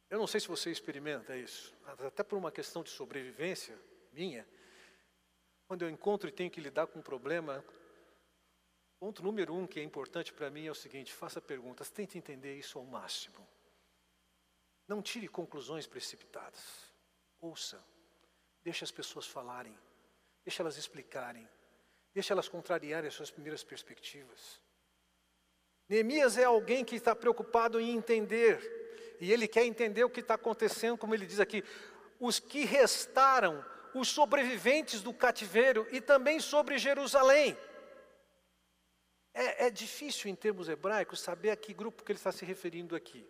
Eu 0.09 0.19
não 0.19 0.27
sei 0.27 0.41
se 0.41 0.49
você 0.49 0.71
experimenta 0.71 1.37
isso, 1.37 1.75
até 1.85 2.23
por 2.23 2.39
uma 2.39 2.53
questão 2.53 2.83
de 2.83 2.91
sobrevivência 2.91 3.77
minha. 4.13 4.47
Quando 5.67 5.83
eu 5.83 5.91
encontro 5.91 6.29
e 6.29 6.33
tenho 6.33 6.51
que 6.51 6.61
lidar 6.61 6.87
com 6.87 7.01
um 7.01 7.03
problema, 7.03 7.65
ponto 9.01 9.23
número 9.23 9.53
um 9.53 9.67
que 9.67 9.81
é 9.81 9.83
importante 9.83 10.33
para 10.33 10.49
mim 10.49 10.67
é 10.67 10.71
o 10.71 10.75
seguinte: 10.75 11.13
faça 11.13 11.41
perguntas, 11.41 11.91
tente 11.91 12.17
entender 12.17 12.57
isso 12.57 12.79
ao 12.79 12.85
máximo. 12.85 13.47
Não 14.87 15.03
tire 15.03 15.27
conclusões 15.27 15.87
precipitadas. 15.87 16.93
Ouça, 17.41 17.85
deixe 18.63 18.85
as 18.85 18.93
pessoas 18.93 19.27
falarem, 19.27 19.77
deixe 20.45 20.63
elas 20.63 20.77
explicarem, 20.77 21.49
deixe 22.15 22.33
elas 22.33 22.49
contrariarem 22.49 23.09
as 23.09 23.15
suas 23.15 23.31
primeiras 23.31 23.65
perspectivas. 23.65 24.61
Neemias 25.89 26.39
é 26.39 26.45
alguém 26.45 26.85
que 26.85 26.95
está 26.95 27.15
preocupado 27.15 27.81
em 27.81 27.91
entender, 27.91 28.86
e 29.21 29.33
ele 29.33 29.49
quer 29.49 29.65
entender 29.65 30.05
o 30.05 30.11
que 30.11 30.21
está 30.21 30.35
acontecendo, 30.35 30.99
como 30.99 31.15
ele 31.15 31.27
diz 31.27 31.41
aqui, 31.41 31.65
os 32.21 32.39
que 32.39 32.65
restaram, 32.65 33.65
os 33.95 34.09
sobreviventes 34.09 35.03
do 35.03 35.13
cativeiro 35.13 35.87
e 35.91 36.01
também 36.01 36.41
sobre 36.41 36.79
Jerusalém. 36.79 37.57
É, 39.33 39.67
é 39.67 39.71
difícil 39.71 40.31
em 40.31 40.35
termos 40.35 40.69
hebraicos 40.69 41.21
saber 41.21 41.51
a 41.51 41.57
que 41.57 41.75
grupo 41.75 42.03
que 42.03 42.13
ele 42.13 42.19
está 42.19 42.33
se 42.33 42.45
referindo 42.45 42.97
aqui. 42.97 43.27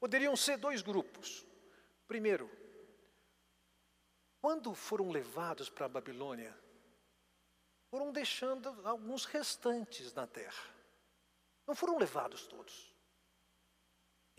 Poderiam 0.00 0.34
ser 0.36 0.56
dois 0.56 0.82
grupos. 0.82 1.46
Primeiro, 2.08 2.50
quando 4.40 4.74
foram 4.74 5.10
levados 5.10 5.70
para 5.70 5.86
a 5.86 5.88
Babilônia, 5.88 6.52
foram 7.90 8.10
deixando 8.10 8.68
alguns 8.84 9.24
restantes 9.24 10.12
na 10.12 10.26
terra. 10.26 10.64
Não 11.66 11.74
foram 11.74 11.98
levados 11.98 12.46
todos. 12.46 12.91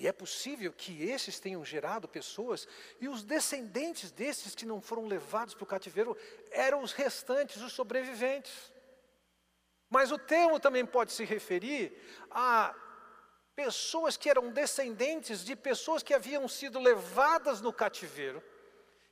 E 0.03 0.07
é 0.07 0.12
possível 0.12 0.74
que 0.74 1.01
esses 1.10 1.39
tenham 1.39 1.63
gerado 1.63 2.10
pessoas, 2.10 2.67
e 3.00 3.07
os 3.07 3.24
descendentes 3.24 4.12
desses 4.12 4.53
que 4.53 4.65
não 4.65 4.81
foram 4.81 5.07
levados 5.07 5.53
para 5.53 5.63
o 5.63 5.65
cativeiro 5.65 6.17
eram 6.51 6.83
os 6.83 6.91
restantes, 6.91 7.62
os 7.62 7.72
sobreviventes. 7.72 8.69
Mas 9.89 10.12
o 10.12 10.17
termo 10.17 10.60
também 10.60 10.86
pode 10.86 11.13
se 11.13 11.24
referir 11.24 11.98
a 12.29 12.75
pessoas 13.55 14.17
que 14.17 14.29
eram 14.29 14.51
descendentes 14.51 15.45
de 15.45 15.55
pessoas 15.55 16.03
que 16.03 16.13
haviam 16.13 16.50
sido 16.50 16.81
levadas 16.81 17.62
no 17.62 17.72
cativeiro 17.72 18.43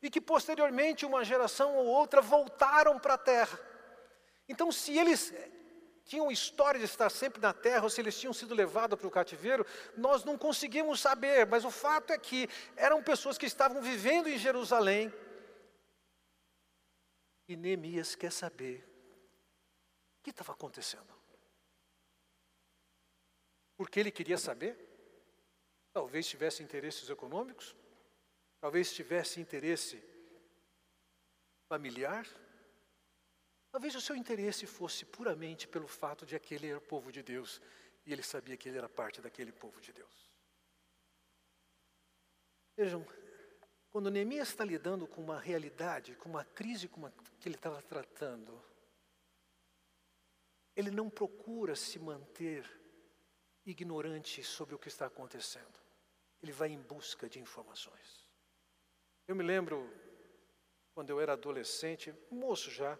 e 0.02 0.10
que 0.10 0.20
posteriormente, 0.20 1.06
uma 1.06 1.24
geração 1.24 1.74
ou 1.74 1.86
outra, 1.86 2.20
voltaram 2.22 3.00
para 3.00 3.14
a 3.14 3.18
terra. 3.18 3.58
Então, 4.50 4.70
se 4.74 4.98
eles 4.98 5.34
tinham 6.06 6.32
história 6.32 6.80
de 6.80 6.86
estar 6.86 7.10
sempre 7.10 7.42
na 7.42 7.54
terra, 7.54 7.84
ou 7.84 7.90
se 7.90 8.02
eles 8.02 8.20
tinham 8.20 8.34
sido 8.34 8.54
levados 8.54 8.98
para 8.98 9.08
o 9.08 9.12
cativeiro, 9.12 9.66
nós 9.96 10.24
não 10.24 10.38
conseguimos 10.38 11.00
saber, 11.00 11.46
mas 11.46 11.64
o 11.64 11.72
fato 11.72 12.12
é 12.12 12.18
que 12.18 12.50
eram 12.76 13.04
pessoas 13.04 13.38
que 13.38 13.46
estavam 13.46 13.82
vivendo 13.82 14.28
em 14.28 14.38
Jerusalém. 14.38 15.14
E 17.48 17.56
Neemias 17.56 18.16
quer 18.16 18.32
saber 18.32 18.88
o 20.20 20.24
que 20.24 20.30
estava 20.30 20.54
acontecendo. 20.54 21.14
Porque 23.78 24.00
ele 24.00 24.12
queria 24.12 24.38
saber? 24.38 24.78
Talvez 25.94 26.28
tivesse 26.28 26.64
interesses 26.64 27.10
econômicos, 27.10 27.76
talvez 28.62 28.94
tivesse 28.94 29.42
interesse 29.42 30.02
familiar, 31.68 32.26
talvez 33.72 33.96
o 33.96 34.02
seu 34.02 34.16
interesse 34.16 34.66
fosse 34.66 35.06
puramente 35.06 35.68
pelo 35.68 35.88
fato 35.88 36.26
de 36.26 36.36
aquele 36.36 36.68
era 36.68 36.82
povo 36.82 37.12
de 37.12 37.24
Deus 37.24 37.62
e 38.06 38.12
ele 38.12 38.24
sabia 38.24 38.58
que 38.58 38.68
ele 38.68 38.78
era 38.78 38.90
parte 38.90 39.22
daquele 39.22 39.52
povo 39.52 39.80
de 39.80 39.94
Deus. 39.94 40.32
Vejam, 42.76 43.06
quando 43.92 44.10
Neemias 44.10 44.50
está 44.50 44.66
lidando 44.66 45.08
com 45.08 45.22
uma 45.22 45.40
realidade, 45.40 46.16
com 46.16 46.30
uma 46.30 46.44
crise 46.44 46.88
como 46.88 47.08
a 47.08 47.12
que 47.40 47.48
ele 47.48 47.56
estava 47.56 47.82
tratando, 47.82 48.64
ele 50.76 50.90
não 50.90 51.10
procura 51.10 51.76
se 51.76 52.00
manter 52.00 52.66
ignorante 53.66 54.44
sobre 54.44 54.74
o 54.74 54.80
que 54.80 54.88
está 54.88 55.06
acontecendo. 55.06 55.80
Ele 56.42 56.52
vai 56.52 56.70
em 56.70 56.82
busca 56.82 57.30
de 57.30 57.40
informações. 57.40 58.28
Eu 59.28 59.36
me 59.36 59.44
lembro, 59.44 59.92
quando 60.94 61.10
eu 61.10 61.20
era 61.20 61.34
adolescente, 61.34 62.14
moço 62.32 62.72
já, 62.72 62.98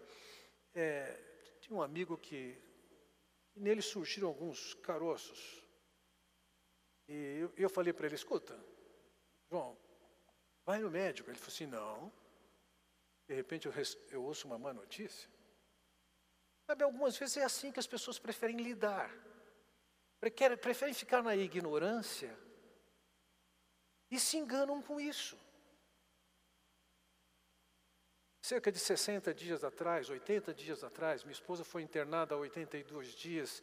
é, 0.74 1.56
tinha 1.60 1.76
um 1.76 1.82
amigo 1.82 2.16
que, 2.16 2.60
nele 3.54 3.82
surgiram 3.82 4.28
alguns 4.28 4.74
caroços. 4.74 5.62
E 7.08 7.38
eu, 7.40 7.52
eu 7.56 7.70
falei 7.70 7.92
para 7.92 8.06
ele: 8.06 8.14
escuta, 8.14 8.58
João, 9.50 9.76
vai 10.64 10.78
no 10.78 10.90
médico. 10.90 11.30
Ele 11.30 11.38
falou 11.38 11.52
assim: 11.52 11.66
não. 11.66 12.12
De 13.28 13.34
repente 13.34 13.66
eu, 13.66 13.72
eu 14.10 14.22
ouço 14.24 14.46
uma 14.46 14.58
má 14.58 14.72
notícia. 14.72 15.28
Sabe, 16.66 16.84
algumas 16.84 17.16
vezes 17.16 17.36
é 17.36 17.44
assim 17.44 17.72
que 17.72 17.80
as 17.80 17.86
pessoas 17.86 18.18
preferem 18.18 18.56
lidar 18.56 19.10
preferem 20.60 20.94
ficar 20.94 21.20
na 21.20 21.34
ignorância 21.34 22.38
e 24.08 24.20
se 24.20 24.36
enganam 24.36 24.80
com 24.80 25.00
isso. 25.00 25.36
Cerca 28.42 28.72
de 28.72 28.78
60 28.78 29.32
dias 29.32 29.62
atrás, 29.62 30.10
80 30.10 30.52
dias 30.52 30.82
atrás, 30.82 31.22
minha 31.22 31.32
esposa 31.32 31.62
foi 31.62 31.80
internada 31.80 32.34
há 32.34 32.38
82 32.38 33.14
dias 33.14 33.62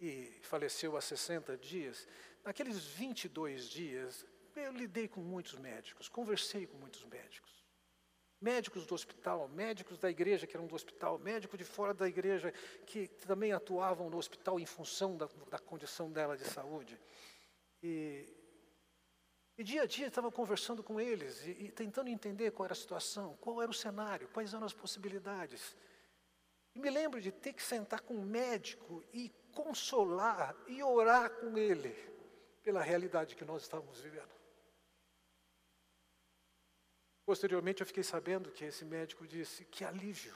e 0.00 0.38
faleceu 0.42 0.96
há 0.96 1.00
60 1.00 1.56
dias. 1.56 2.06
Naqueles 2.44 2.86
22 2.86 3.68
dias, 3.68 4.24
eu 4.54 4.72
lidei 4.72 5.08
com 5.08 5.20
muitos 5.20 5.56
médicos, 5.56 6.08
conversei 6.08 6.64
com 6.66 6.78
muitos 6.78 7.04
médicos 7.04 7.60
médicos 8.40 8.86
do 8.86 8.94
hospital, 8.94 9.46
médicos 9.48 9.98
da 9.98 10.10
igreja 10.10 10.46
que 10.46 10.56
eram 10.56 10.66
do 10.66 10.74
hospital, 10.74 11.18
médicos 11.18 11.58
de 11.58 11.64
fora 11.64 11.92
da 11.92 12.08
igreja 12.08 12.52
que 12.86 13.06
também 13.06 13.52
atuavam 13.52 14.08
no 14.08 14.16
hospital 14.16 14.58
em 14.58 14.64
função 14.64 15.16
da, 15.16 15.28
da 15.50 15.58
condição 15.58 16.10
dela 16.10 16.36
de 16.36 16.44
saúde. 16.44 16.98
E, 17.82 18.24
e 19.60 19.62
dia 19.62 19.82
a 19.82 19.86
dia 19.86 20.06
estava 20.06 20.32
conversando 20.32 20.82
com 20.82 20.98
eles 20.98 21.46
e, 21.46 21.50
e, 21.50 21.70
tentando 21.70 22.08
entender 22.08 22.50
qual 22.50 22.64
era 22.64 22.72
a 22.72 22.76
situação, 22.76 23.36
qual 23.42 23.60
era 23.60 23.70
o 23.70 23.74
cenário, 23.74 24.26
quais 24.28 24.54
eram 24.54 24.64
as 24.64 24.72
possibilidades. 24.72 25.76
E 26.74 26.78
me 26.78 26.88
lembro 26.88 27.20
de 27.20 27.30
ter 27.30 27.52
que 27.52 27.62
sentar 27.62 28.00
com 28.00 28.14
um 28.14 28.24
médico 28.24 29.04
e 29.12 29.30
consolar 29.52 30.56
e 30.66 30.82
orar 30.82 31.28
com 31.28 31.58
ele 31.58 31.94
pela 32.62 32.80
realidade 32.80 33.36
que 33.36 33.44
nós 33.44 33.60
estávamos 33.60 34.00
vivendo. 34.00 34.34
Posteriormente 37.26 37.82
eu 37.82 37.86
fiquei 37.86 38.02
sabendo 38.02 38.50
que 38.50 38.64
esse 38.64 38.86
médico 38.86 39.26
disse: 39.26 39.66
que 39.66 39.84
alívio. 39.84 40.34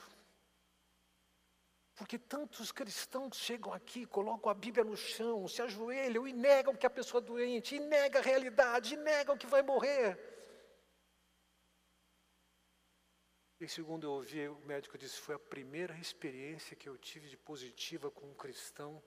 Porque 1.95 2.19
tantos 2.19 2.71
cristãos 2.71 3.37
chegam 3.37 3.71
aqui, 3.73 4.05
colocam 4.05 4.51
a 4.51 4.53
Bíblia 4.53 4.83
no 4.83 4.97
chão, 4.97 5.47
se 5.47 5.61
ajoelham 5.61 6.27
e 6.27 6.33
negam 6.33 6.75
que 6.75 6.85
a 6.85 6.89
pessoa 6.89 7.21
é 7.23 7.25
doente, 7.25 7.75
e 7.75 7.79
negam 7.79 8.21
a 8.21 8.23
realidade, 8.23 8.95
e 8.95 8.97
negam 8.97 9.37
que 9.37 9.47
vai 9.47 9.61
morrer. 9.61 10.19
E 13.59 13.67
segundo 13.67 14.05
eu 14.05 14.11
ouvi, 14.11 14.47
o 14.49 14.59
médico 14.65 14.97
disse: 14.97 15.17
foi 15.17 15.35
a 15.35 15.39
primeira 15.39 15.97
experiência 15.97 16.75
que 16.75 16.89
eu 16.89 16.97
tive 16.97 17.29
de 17.29 17.37
positiva 17.37 18.11
com 18.11 18.27
um 18.27 18.35
cristão 18.35 19.01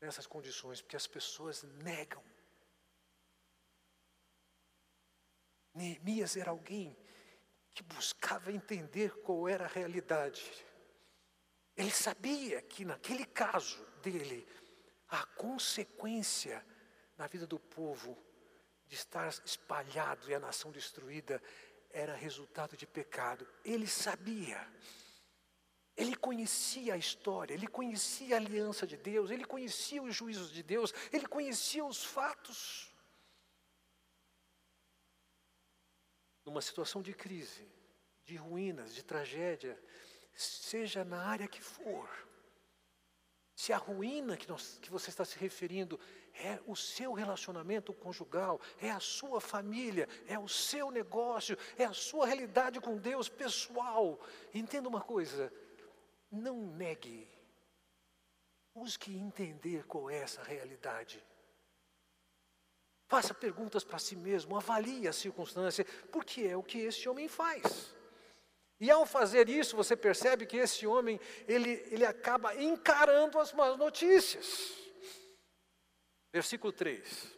nessas 0.00 0.26
condições, 0.26 0.80
porque 0.80 0.96
as 0.96 1.06
pessoas 1.06 1.62
negam 1.62 2.24
Neemias 5.78 6.36
era 6.36 6.50
alguém 6.50 6.96
que 7.70 7.84
buscava 7.84 8.50
entender 8.50 9.12
qual 9.20 9.48
era 9.48 9.64
a 9.64 9.68
realidade. 9.68 10.42
Ele 11.78 11.92
sabia 11.92 12.60
que 12.60 12.84
naquele 12.84 13.24
caso 13.24 13.82
dele, 14.02 14.44
a 15.08 15.24
consequência 15.24 16.66
na 17.16 17.28
vida 17.28 17.46
do 17.46 17.58
povo 17.58 18.18
de 18.88 18.96
estar 18.96 19.28
espalhado 19.44 20.28
e 20.28 20.34
a 20.34 20.40
nação 20.40 20.72
destruída 20.72 21.40
era 21.90 22.16
resultado 22.16 22.76
de 22.76 22.84
pecado. 22.84 23.46
Ele 23.64 23.86
sabia. 23.86 24.60
Ele 25.96 26.16
conhecia 26.16 26.94
a 26.94 26.96
história, 26.96 27.54
ele 27.54 27.68
conhecia 27.68 28.34
a 28.34 28.38
aliança 28.38 28.84
de 28.84 28.96
Deus, 28.96 29.30
ele 29.30 29.44
conhecia 29.44 30.02
os 30.02 30.14
juízos 30.14 30.50
de 30.50 30.64
Deus, 30.64 30.92
ele 31.12 31.26
conhecia 31.26 31.84
os 31.84 32.04
fatos. 32.04 32.92
numa 36.48 36.62
situação 36.62 37.02
de 37.02 37.12
crise, 37.12 37.68
de 38.24 38.36
ruínas, 38.36 38.94
de 38.94 39.02
tragédia, 39.02 39.78
seja 40.42 41.04
na 41.04 41.20
área 41.22 41.48
que 41.48 41.60
for, 41.60 42.08
se 43.54 43.72
a 43.72 43.76
ruína 43.76 44.36
que, 44.36 44.48
nós, 44.48 44.78
que 44.80 44.88
você 44.88 45.10
está 45.10 45.24
se 45.24 45.36
referindo 45.36 45.98
é 46.32 46.60
o 46.64 46.76
seu 46.76 47.12
relacionamento 47.12 47.92
conjugal, 47.92 48.60
é 48.80 48.88
a 48.88 49.00
sua 49.00 49.40
família, 49.40 50.08
é 50.28 50.38
o 50.38 50.46
seu 50.46 50.92
negócio, 50.92 51.58
é 51.76 51.84
a 51.84 51.92
sua 51.92 52.24
realidade 52.24 52.80
com 52.80 52.96
Deus 52.96 53.28
pessoal. 53.28 54.20
Entenda 54.54 54.88
uma 54.88 55.00
coisa: 55.00 55.52
não 56.30 56.56
negue, 56.68 57.28
busque 58.72 59.12
entender 59.12 59.84
qual 59.86 60.08
é 60.08 60.18
essa 60.18 60.42
realidade. 60.44 61.20
Faça 63.08 63.34
perguntas 63.34 63.82
para 63.82 63.98
si 63.98 64.14
mesmo, 64.14 64.56
avalie 64.56 65.08
a 65.08 65.12
circunstância, 65.12 65.84
porque 66.12 66.42
é 66.42 66.56
o 66.56 66.62
que 66.62 66.78
esse 66.78 67.08
homem 67.08 67.26
faz. 67.26 67.97
E 68.80 68.90
ao 68.90 69.04
fazer 69.04 69.48
isso, 69.48 69.76
você 69.76 69.96
percebe 69.96 70.46
que 70.46 70.56
esse 70.56 70.86
homem, 70.86 71.18
ele, 71.48 71.84
ele 71.90 72.04
acaba 72.04 72.54
encarando 72.54 73.38
as 73.38 73.52
más 73.52 73.76
notícias. 73.76 74.72
Versículo 76.32 76.72
3. 76.72 77.36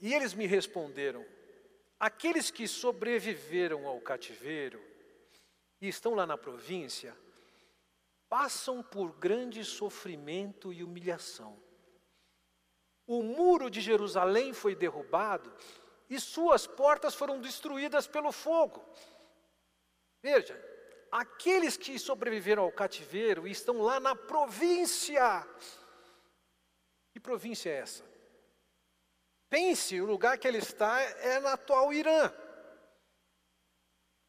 E 0.00 0.14
eles 0.14 0.34
me 0.34 0.46
responderam: 0.46 1.24
aqueles 1.98 2.50
que 2.50 2.68
sobreviveram 2.68 3.86
ao 3.86 4.00
cativeiro 4.00 4.80
e 5.80 5.88
estão 5.88 6.14
lá 6.14 6.26
na 6.26 6.38
província, 6.38 7.16
passam 8.28 8.82
por 8.82 9.12
grande 9.18 9.64
sofrimento 9.64 10.72
e 10.72 10.84
humilhação. 10.84 11.60
O 13.06 13.22
muro 13.22 13.68
de 13.68 13.80
Jerusalém 13.80 14.52
foi 14.52 14.74
derrubado 14.76 15.52
e 16.08 16.20
suas 16.20 16.66
portas 16.66 17.14
foram 17.14 17.40
destruídas 17.40 18.06
pelo 18.06 18.30
fogo. 18.30 18.84
Veja, 20.22 20.56
aqueles 21.10 21.76
que 21.76 21.98
sobreviveram 21.98 22.62
ao 22.62 22.72
cativeiro 22.72 23.46
estão 23.48 23.82
lá 23.82 23.98
na 23.98 24.14
província. 24.14 25.46
Que 27.12 27.18
província 27.18 27.70
é 27.70 27.78
essa? 27.78 28.04
Pense, 29.50 30.00
o 30.00 30.06
lugar 30.06 30.38
que 30.38 30.48
ele 30.48 30.58
está 30.58 31.00
é 31.00 31.40
na 31.40 31.54
atual 31.54 31.92
Irã. 31.92 32.32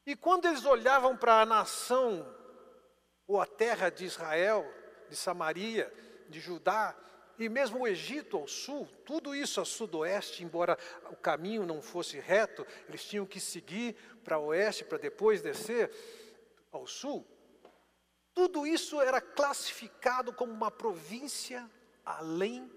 E 0.06 0.16
quando 0.16 0.48
eles 0.48 0.66
olhavam 0.66 1.16
para 1.16 1.42
a 1.42 1.46
nação, 1.46 2.28
ou 3.26 3.40
a 3.40 3.46
terra 3.46 3.90
de 3.90 4.04
Israel, 4.04 4.70
de 5.10 5.16
Samaria, 5.16 5.94
de 6.28 6.42
Judá, 6.42 6.94
e 7.40 7.48
mesmo 7.50 7.80
o 7.80 7.88
Egito 7.88 8.38
ao 8.38 8.48
sul, 8.48 8.86
tudo 9.06 9.34
isso 9.34 9.62
a 9.62 9.66
sudoeste, 9.66 10.44
embora 10.44 10.78
o 11.10 11.16
caminho 11.16 11.66
não 11.66 11.82
fosse 11.82 12.20
reto, 12.20 12.66
eles 12.88 13.06
tinham 13.06 13.26
que 13.26 13.40
seguir 13.40 13.96
para 14.24 14.40
oeste 14.40 14.86
para 14.86 14.98
depois 14.98 15.42
descer 15.42 15.92
ao 16.72 16.88
sul. 16.88 17.28
Tudo 18.34 18.66
isso 18.66 19.00
era 19.00 19.22
classificado 19.22 20.34
como 20.34 20.52
uma 20.52 20.72
província 20.72 21.70
além 22.04 22.72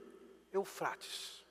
Eufrates. 0.53 1.45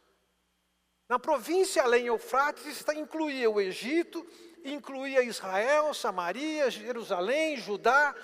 Na 1.09 1.19
província 1.19 1.83
além 1.83 2.07
Eufrates 2.07 2.83
incluía 2.95 3.49
o 3.49 3.59
Egito, 3.61 4.25
incluía 4.63 5.23
Israel, 5.23 5.93
Samaria, 5.93 6.69
Jerusalém, 6.69 7.57
Judá. 7.57 8.15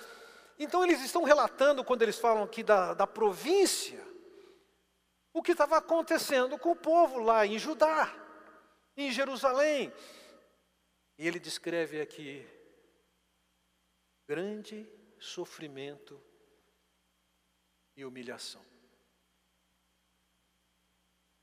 Então 0.57 0.83
eles 0.83 1.01
estão 1.01 1.23
relatando, 1.23 1.83
quando 1.83 2.01
eles 2.01 2.17
falam 2.17 2.43
aqui 2.43 2.63
da, 2.63 2.93
da 2.93 3.07
província, 3.07 4.01
o 5.33 5.41
que 5.41 5.51
estava 5.51 5.77
acontecendo 5.77 6.57
com 6.57 6.71
o 6.71 6.75
povo 6.75 7.19
lá 7.19 7.45
em 7.45 7.57
Judá, 7.57 8.13
em 8.97 9.11
Jerusalém. 9.11 9.93
E 11.21 11.27
ele 11.27 11.39
descreve 11.39 12.01
aqui 12.01 12.49
grande 14.27 14.89
sofrimento 15.19 16.19
e 17.95 18.03
humilhação. 18.03 18.65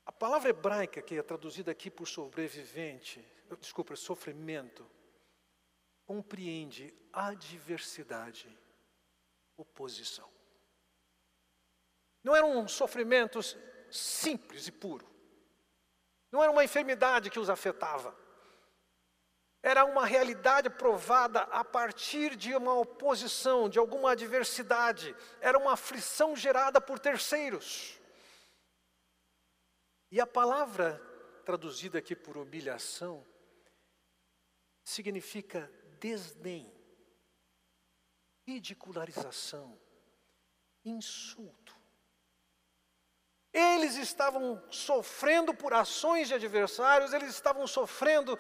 A 0.05 0.11
palavra 0.11 0.51
hebraica 0.51 1.01
que 1.01 1.17
é 1.17 1.23
traduzida 1.23 1.71
aqui 1.71 1.93
por 1.93 2.09
sobrevivente, 2.09 3.25
desculpa, 3.61 3.95
sofrimento, 3.95 4.85
compreende 6.05 6.93
adversidade, 7.13 8.49
oposição. 9.57 10.29
Não 12.25 12.35
eram 12.35 12.67
sofrimentos 12.67 13.57
simples 13.93 14.67
e 14.67 14.73
puro. 14.73 15.09
Não 16.33 16.43
era 16.43 16.51
uma 16.51 16.65
enfermidade 16.65 17.31
que 17.31 17.39
os 17.39 17.49
afetava. 17.49 18.27
Era 19.63 19.85
uma 19.85 20.07
realidade 20.07 20.71
provada 20.71 21.41
a 21.41 21.65
partir 21.65 22.37
de 22.37 22.55
uma 22.55 22.75
oposição, 22.75 23.69
de 23.69 23.79
alguma 23.79 24.13
adversidade. 24.13 25.15
Era 25.41 25.59
uma 25.59 25.73
aflição 25.73 26.37
gerada 26.37 26.81
por 26.81 26.99
terceiros. 26.99 27.99
E 30.11 30.21
a 30.21 30.27
palavra 30.27 31.03
traduzida 31.45 31.99
aqui 31.99 32.15
por 32.15 32.37
humilhação 32.37 33.27
significa 34.85 35.71
desdém, 35.99 36.73
ridicularização, 38.47 39.79
insulto. 40.85 41.77
Eles 43.53 43.97
estavam 43.97 44.63
sofrendo 44.71 45.53
por 45.53 45.75
ações 45.75 46.29
de 46.29 46.35
adversários, 46.35 47.13
eles 47.13 47.31
estavam 47.31 47.67
sofrendo 47.67 48.39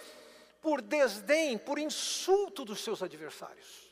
por 0.60 0.80
desdém, 0.82 1.58
por 1.58 1.78
insulto 1.78 2.64
dos 2.64 2.80
seus 2.80 3.02
adversários. 3.02 3.88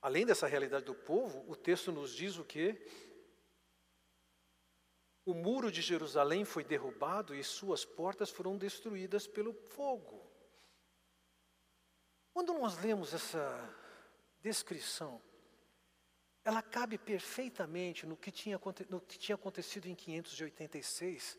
Além 0.00 0.26
dessa 0.26 0.46
realidade 0.46 0.84
do 0.84 0.94
povo, 0.94 1.44
o 1.48 1.54
texto 1.54 1.92
nos 1.92 2.12
diz 2.12 2.36
o 2.36 2.44
que? 2.44 2.76
O 5.24 5.32
muro 5.32 5.70
de 5.70 5.80
Jerusalém 5.80 6.44
foi 6.44 6.64
derrubado 6.64 7.34
e 7.34 7.44
suas 7.44 7.84
portas 7.84 8.28
foram 8.28 8.58
destruídas 8.58 9.28
pelo 9.28 9.54
fogo. 9.54 10.28
Quando 12.32 12.52
nós 12.54 12.76
lemos 12.78 13.14
essa 13.14 13.76
descrição, 14.40 15.22
ela 16.44 16.60
cabe 16.60 16.98
perfeitamente 16.98 18.04
no 18.04 18.16
que, 18.16 18.32
tinha, 18.32 18.60
no 18.88 19.00
que 19.00 19.18
tinha 19.18 19.36
acontecido 19.36 19.86
em 19.86 19.94
586, 19.94 21.38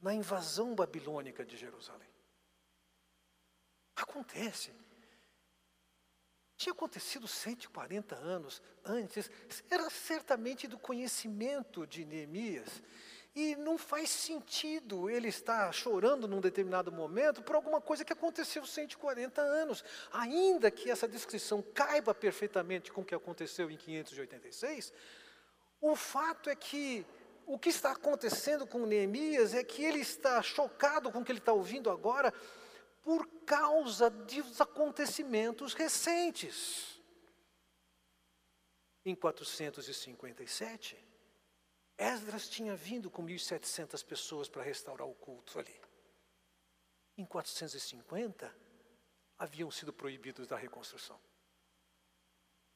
na 0.00 0.14
invasão 0.14 0.74
babilônica 0.74 1.44
de 1.44 1.56
Jerusalém. 1.56 2.08
Acontece. 3.96 4.72
Tinha 6.56 6.72
acontecido 6.72 7.28
140 7.28 8.16
anos 8.16 8.60
antes, 8.84 9.30
era 9.70 9.88
certamente 9.90 10.66
do 10.66 10.78
conhecimento 10.78 11.86
de 11.86 12.04
Neemias 12.04 12.82
e 13.34 13.54
não 13.54 13.78
faz 13.78 14.10
sentido 14.10 15.08
ele 15.08 15.28
estar 15.28 15.72
chorando 15.72 16.26
num 16.26 16.40
determinado 16.40 16.90
momento 16.90 17.42
por 17.42 17.54
alguma 17.54 17.80
coisa 17.80 18.04
que 18.04 18.12
aconteceu 18.12 18.66
140 18.66 19.40
anos. 19.40 19.84
Ainda 20.12 20.68
que 20.70 20.90
essa 20.90 21.06
descrição 21.06 21.62
caiba 21.62 22.12
perfeitamente 22.12 22.90
com 22.90 23.02
o 23.02 23.04
que 23.04 23.14
aconteceu 23.14 23.70
em 23.70 23.76
586, 23.76 24.92
o 25.80 25.94
fato 25.94 26.50
é 26.50 26.56
que 26.56 27.06
o 27.48 27.58
que 27.58 27.70
está 27.70 27.92
acontecendo 27.92 28.66
com 28.66 28.84
Neemias 28.84 29.54
é 29.54 29.64
que 29.64 29.82
ele 29.82 30.00
está 30.00 30.42
chocado 30.42 31.10
com 31.10 31.20
o 31.20 31.24
que 31.24 31.32
ele 31.32 31.38
está 31.38 31.52
ouvindo 31.52 31.90
agora 31.90 32.30
por 33.02 33.26
causa 33.46 34.10
dos 34.10 34.60
acontecimentos 34.60 35.72
recentes. 35.72 37.00
Em 39.02 39.14
457, 39.14 41.02
Esdras 41.96 42.50
tinha 42.50 42.76
vindo 42.76 43.10
com 43.10 43.24
1.700 43.24 44.04
pessoas 44.04 44.46
para 44.50 44.62
restaurar 44.62 45.08
o 45.08 45.14
culto 45.14 45.58
ali. 45.58 45.80
Em 47.16 47.24
450, 47.24 48.54
haviam 49.38 49.70
sido 49.70 49.90
proibidos 49.90 50.46
da 50.46 50.56
reconstrução. 50.58 51.18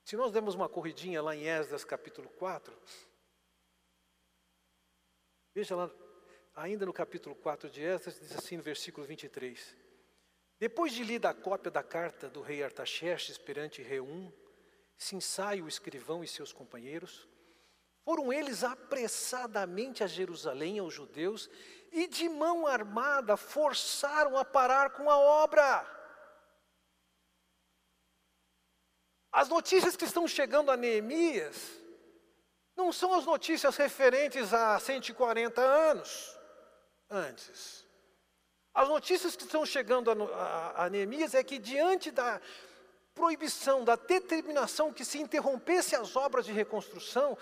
Se 0.03 0.17
nós 0.17 0.33
demos 0.33 0.55
uma 0.55 0.69
corridinha 0.69 1.21
lá 1.21 1.37
em 1.37 1.47
Esdras 1.47 1.85
capítulo 1.85 2.31
4, 2.31 2.75
veja 5.55 5.77
lá, 5.77 5.91
ainda 6.55 6.87
no 6.87 6.93
capítulo 6.93 7.35
4 7.35 7.69
de 7.69 7.83
Esdras, 7.83 8.19
diz 8.19 8.33
assim 8.37 8.57
no 8.57 8.63
versículo 8.63 9.07
23. 9.07 9.77
Depois 10.59 10.93
de 10.93 11.03
lida 11.03 11.29
a 11.29 11.35
cópia 11.35 11.71
da 11.71 11.83
carta 11.83 12.29
do 12.29 12.41
rei 12.41 12.63
Artaxerxes 12.63 13.37
perante 13.37 13.83
Reum, 13.83 14.33
Sinsai, 14.97 15.61
o 15.61 15.67
escrivão 15.67 16.23
e 16.23 16.29
seus 16.29 16.53
companheiros, 16.53 17.29
foram 18.05 18.33
eles 18.33 18.63
apressadamente 18.63 20.05
a 20.05 20.07
Jerusalém, 20.07 20.79
aos 20.79 20.95
judeus, 20.95 21.51
e 21.91 22.07
de 22.07 22.29
mão 22.29 22.67
armada 22.67 23.37
forçaram 23.37 24.37
a 24.37 24.45
parar 24.45 24.91
com 24.91 25.11
a 25.11 25.19
obra. 25.19 25.87
As 29.31 29.49
notícias 29.49 29.97
que 29.97 30.05
estão 30.05 30.29
chegando 30.29 30.71
a 30.71 30.77
Neemias 30.77 31.82
não 32.77 32.93
são 32.93 33.15
as 33.15 33.25
notícias 33.25 33.77
referentes 33.77 34.53
a 34.53 34.79
140 34.79 35.61
anos 35.61 36.37
antes. 37.11 37.85
As 38.75 38.89
notícias 38.89 39.37
que 39.37 39.45
estão 39.45 39.67
chegando 39.67 40.11
a, 40.11 40.15
a, 40.15 40.85
a 40.87 40.91
Neemias 40.91 41.35
é 41.35 41.45
que 41.45 41.59
diante 41.59 42.11
da 42.11 42.41
proibição, 43.15 43.85
da 43.85 43.97
determinação 43.97 44.93
que 44.93 45.05
se 45.05 45.21
interrompesse 45.21 45.95
as 45.95 46.17
obras 46.17 46.47
de 46.47 46.53
reconstrução, 46.53 47.37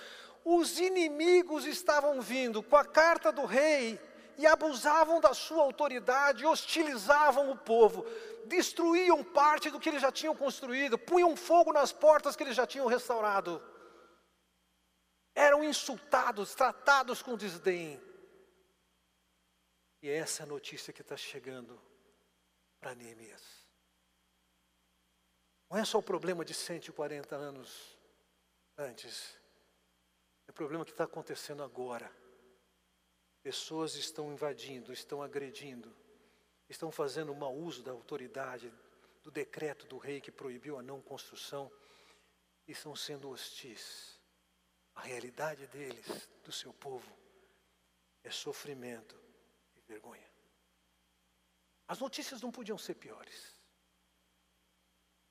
Os 0.45 0.81
inimigos 0.81 1.67
estavam 1.67 2.21
vindo 2.21 2.63
com 2.63 2.77
a 2.77 2.85
carta 2.85 3.31
do 3.31 3.45
rei 3.45 4.01
e 4.39 4.47
abusavam 4.47 5.21
da 5.21 5.35
sua 5.35 5.63
autoridade, 5.63 6.47
hostilizavam 6.47 7.51
o 7.51 7.57
povo, 7.57 8.07
destruíam 8.47 9.23
parte 9.23 9.69
do 9.69 9.79
que 9.79 9.91
eles 9.91 10.01
já 10.01 10.11
tinham 10.11 10.35
construído, 10.35 10.97
punham 10.97 11.37
fogo 11.37 11.73
nas 11.73 11.93
portas 11.93 12.35
que 12.35 12.43
eles 12.43 12.57
já 12.57 12.67
tinham 12.67 12.87
restaurado. 12.87 13.63
Eram 15.61 15.69
insultados, 15.69 16.55
tratados 16.55 17.21
com 17.21 17.37
desdém. 17.37 18.01
E 20.01 20.09
é 20.09 20.15
essa 20.15 20.47
notícia 20.47 20.91
que 20.91 21.03
está 21.03 21.19
chegando 21.19 21.79
para 22.79 22.95
Neemias. 22.95 23.43
Não 25.69 25.77
é 25.77 25.85
só 25.85 25.99
o 25.99 26.03
problema 26.03 26.47
de 26.47 26.55
140 26.55 27.37
anos 27.37 27.99
antes, 28.75 29.37
é 30.49 30.51
o 30.51 30.55
problema 30.55 30.83
que 30.83 30.93
está 30.93 31.05
acontecendo 31.05 31.63
agora. 31.63 32.11
Pessoas 33.43 33.95
estão 33.97 34.33
invadindo, 34.33 34.95
estão 34.95 35.23
agredindo, 35.23 35.95
estão 36.71 36.91
fazendo 36.91 37.35
mau 37.35 37.55
uso 37.55 37.83
da 37.83 37.93
autoridade, 37.93 38.73
do 39.23 39.31
decreto 39.31 39.87
do 39.87 39.99
rei 39.99 40.23
que 40.23 40.33
proibiu 40.33 40.79
a 40.79 40.83
não 40.83 41.03
construção, 41.03 41.71
e 42.67 42.73
estão 42.73 42.97
sendo 42.97 43.29
hostis. 43.29 44.10
A 45.01 45.03
realidade 45.03 45.67
deles, 45.69 46.29
do 46.45 46.53
seu 46.53 46.75
povo, 46.75 47.11
é 48.23 48.31
sofrimento 48.31 49.19
e 49.75 49.81
vergonha. 49.81 50.31
As 51.89 51.99
notícias 51.99 52.43
não 52.43 52.53
podiam 52.53 52.77
ser 52.77 52.97
piores. 52.97 53.59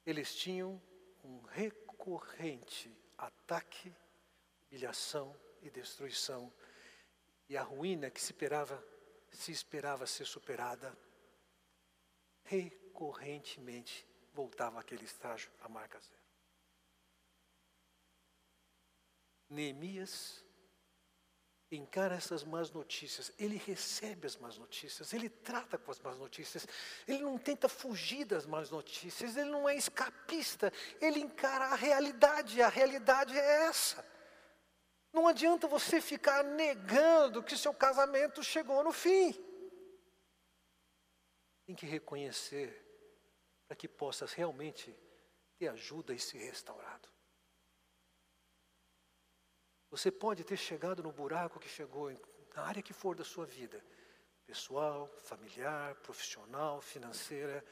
Eles 0.03 0.36
tinham 0.36 0.82
um 1.23 1.41
recorrente 1.41 2.91
ataque, 3.15 3.95
humilhação 4.63 5.39
e 5.62 5.69
destruição 5.69 6.51
e 7.47 7.55
a 7.55 7.62
ruína 7.62 8.10
que 8.10 8.19
se 8.19 8.32
esperava, 8.32 8.84
se 9.32 9.51
esperava 9.51 10.08
ser 10.08 10.25
superada, 10.25 10.97
recorrentemente 12.43 14.03
voltava 14.34 14.79
aquele 14.79 15.05
estágio 15.05 15.51
à 15.62 15.69
marca 15.69 15.99
zero. 15.99 16.18
Neemias 19.49 20.43
encara 21.71 22.15
essas 22.15 22.43
más 22.43 22.71
notícias, 22.71 23.31
ele 23.38 23.57
recebe 23.57 24.25
as 24.25 24.35
más 24.38 24.57
notícias, 24.57 25.13
ele 25.13 25.29
trata 25.29 25.77
com 25.77 25.91
as 25.91 25.99
más 25.99 26.17
notícias, 26.17 26.67
ele 27.07 27.21
não 27.21 27.38
tenta 27.38 27.69
fugir 27.69 28.25
das 28.25 28.45
más 28.45 28.71
notícias, 28.71 29.38
ele 29.38 29.51
não 29.51 29.69
é 29.69 29.75
escapista, 29.75 30.73
ele 30.99 31.19
encara 31.19 31.65
a 31.65 31.75
realidade, 31.75 32.62
a 32.62 32.69
realidade 32.69 33.38
é 33.38 33.65
essa. 33.67 34.03
Não 35.13 35.27
adianta 35.27 35.67
você 35.67 36.01
ficar 36.01 36.43
negando 36.43 37.43
que 37.43 37.57
seu 37.57 37.73
casamento 37.73 38.43
chegou 38.43 38.83
no 38.83 38.91
fim. 38.91 39.33
Tem 41.65 41.75
que 41.75 41.85
reconhecer 41.85 42.85
para 43.67 43.75
que 43.75 43.88
possas 43.88 44.33
realmente 44.33 44.95
ter 45.57 45.67
ajuda 45.67 46.13
e 46.13 46.19
ser 46.19 46.39
restaurado. 46.39 47.09
Você 49.91 50.12
pode 50.12 50.43
ter 50.43 50.58
chegado 50.58 51.02
no 51.02 51.12
buraco 51.12 51.60
que 51.60 51.67
chegou, 51.67 52.12
na 52.56 52.63
área 52.63 52.82
que 52.82 52.93
for 52.93 53.15
da 53.15 53.23
sua 53.23 53.45
vida, 53.45 53.84
pessoal, 54.45 55.08
familiar, 55.23 55.95
profissional, 55.95 56.82
financeira, 56.82 57.63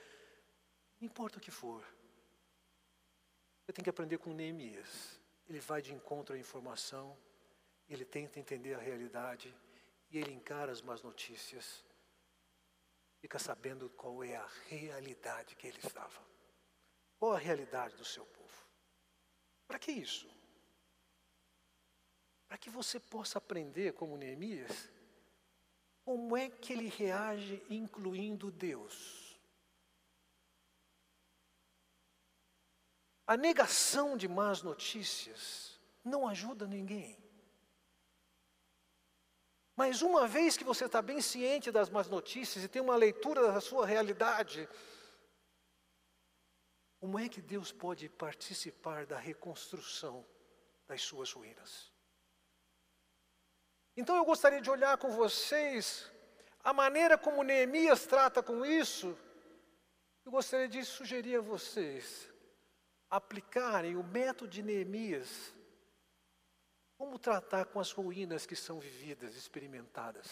não 0.99 1.05
importa 1.05 1.37
o 1.37 1.41
que 1.41 1.51
for. 1.51 1.83
Você 3.63 3.73
tem 3.73 3.83
que 3.83 3.89
aprender 3.89 4.17
com 4.17 4.33
Neemias. 4.33 5.19
Ele 5.47 5.59
vai 5.59 5.81
de 5.81 5.93
encontro 5.93 6.35
à 6.35 6.39
informação, 6.39 7.17
ele 7.87 8.03
tenta 8.03 8.39
entender 8.39 8.73
a 8.73 8.79
realidade 8.79 9.53
e 10.09 10.17
ele 10.17 10.31
encara 10.31 10.71
as 10.71 10.81
más 10.81 11.01
notícias. 11.01 11.85
Fica 13.19 13.39
sabendo 13.39 13.89
qual 13.91 14.23
é 14.23 14.35
a 14.35 14.47
realidade 14.67 15.55
que 15.55 15.67
ele 15.67 15.79
estava. 15.79 16.21
Qual 17.19 17.33
a 17.33 17.37
realidade 17.37 17.95
do 17.95 18.05
seu 18.05 18.25
povo? 18.25 18.67
Para 19.67 19.79
que 19.79 19.91
isso? 19.91 20.29
Para 22.47 22.57
que 22.57 22.69
você 22.69 22.99
possa 22.99 23.37
aprender, 23.37 23.93
como 23.93 24.17
Neemias, 24.17 24.89
como 26.05 26.37
é 26.37 26.49
que 26.49 26.71
ele 26.71 26.87
reage 26.87 27.61
incluindo 27.69 28.49
Deus. 28.49 29.37
A 33.25 33.35
negação 33.35 34.15
de 34.15 34.25
más 34.25 34.61
notícias 34.61 35.77
não 36.01 36.25
ajuda 36.25 36.65
ninguém. 36.65 37.17
Mas 39.75 40.01
uma 40.01 40.25
vez 40.25 40.55
que 40.55 40.63
você 40.63 40.85
está 40.85 41.01
bem 41.01 41.21
ciente 41.21 41.69
das 41.71 41.89
más 41.89 42.07
notícias 42.07 42.63
e 42.63 42.69
tem 42.69 42.81
uma 42.81 42.95
leitura 42.95 43.51
da 43.51 43.59
sua 43.59 43.85
realidade, 43.85 44.67
como 47.01 47.19
é 47.19 47.27
que 47.27 47.41
Deus 47.41 47.71
pode 47.71 48.07
participar 48.07 49.05
da 49.05 49.19
reconstrução 49.19 50.25
das 50.87 51.01
suas 51.01 51.33
ruínas? 51.33 51.91
Então 53.97 54.15
eu 54.15 54.23
gostaria 54.23 54.61
de 54.61 54.69
olhar 54.69 54.95
com 54.99 55.09
vocês 55.09 56.09
a 56.63 56.71
maneira 56.71 57.17
como 57.17 57.41
Neemias 57.41 58.05
trata 58.05 58.43
com 58.43 58.63
isso. 58.63 59.17
Eu 60.23 60.31
gostaria 60.31 60.67
de 60.67 60.85
sugerir 60.85 61.37
a 61.37 61.41
vocês 61.41 62.29
aplicarem 63.09 63.95
o 63.95 64.03
método 64.03 64.51
de 64.51 64.61
Neemias 64.61 65.51
como 66.97 67.17
tratar 67.17 67.65
com 67.65 67.79
as 67.79 67.91
ruínas 67.91 68.45
que 68.45 68.55
são 68.55 68.79
vividas, 68.79 69.35
experimentadas? 69.35 70.27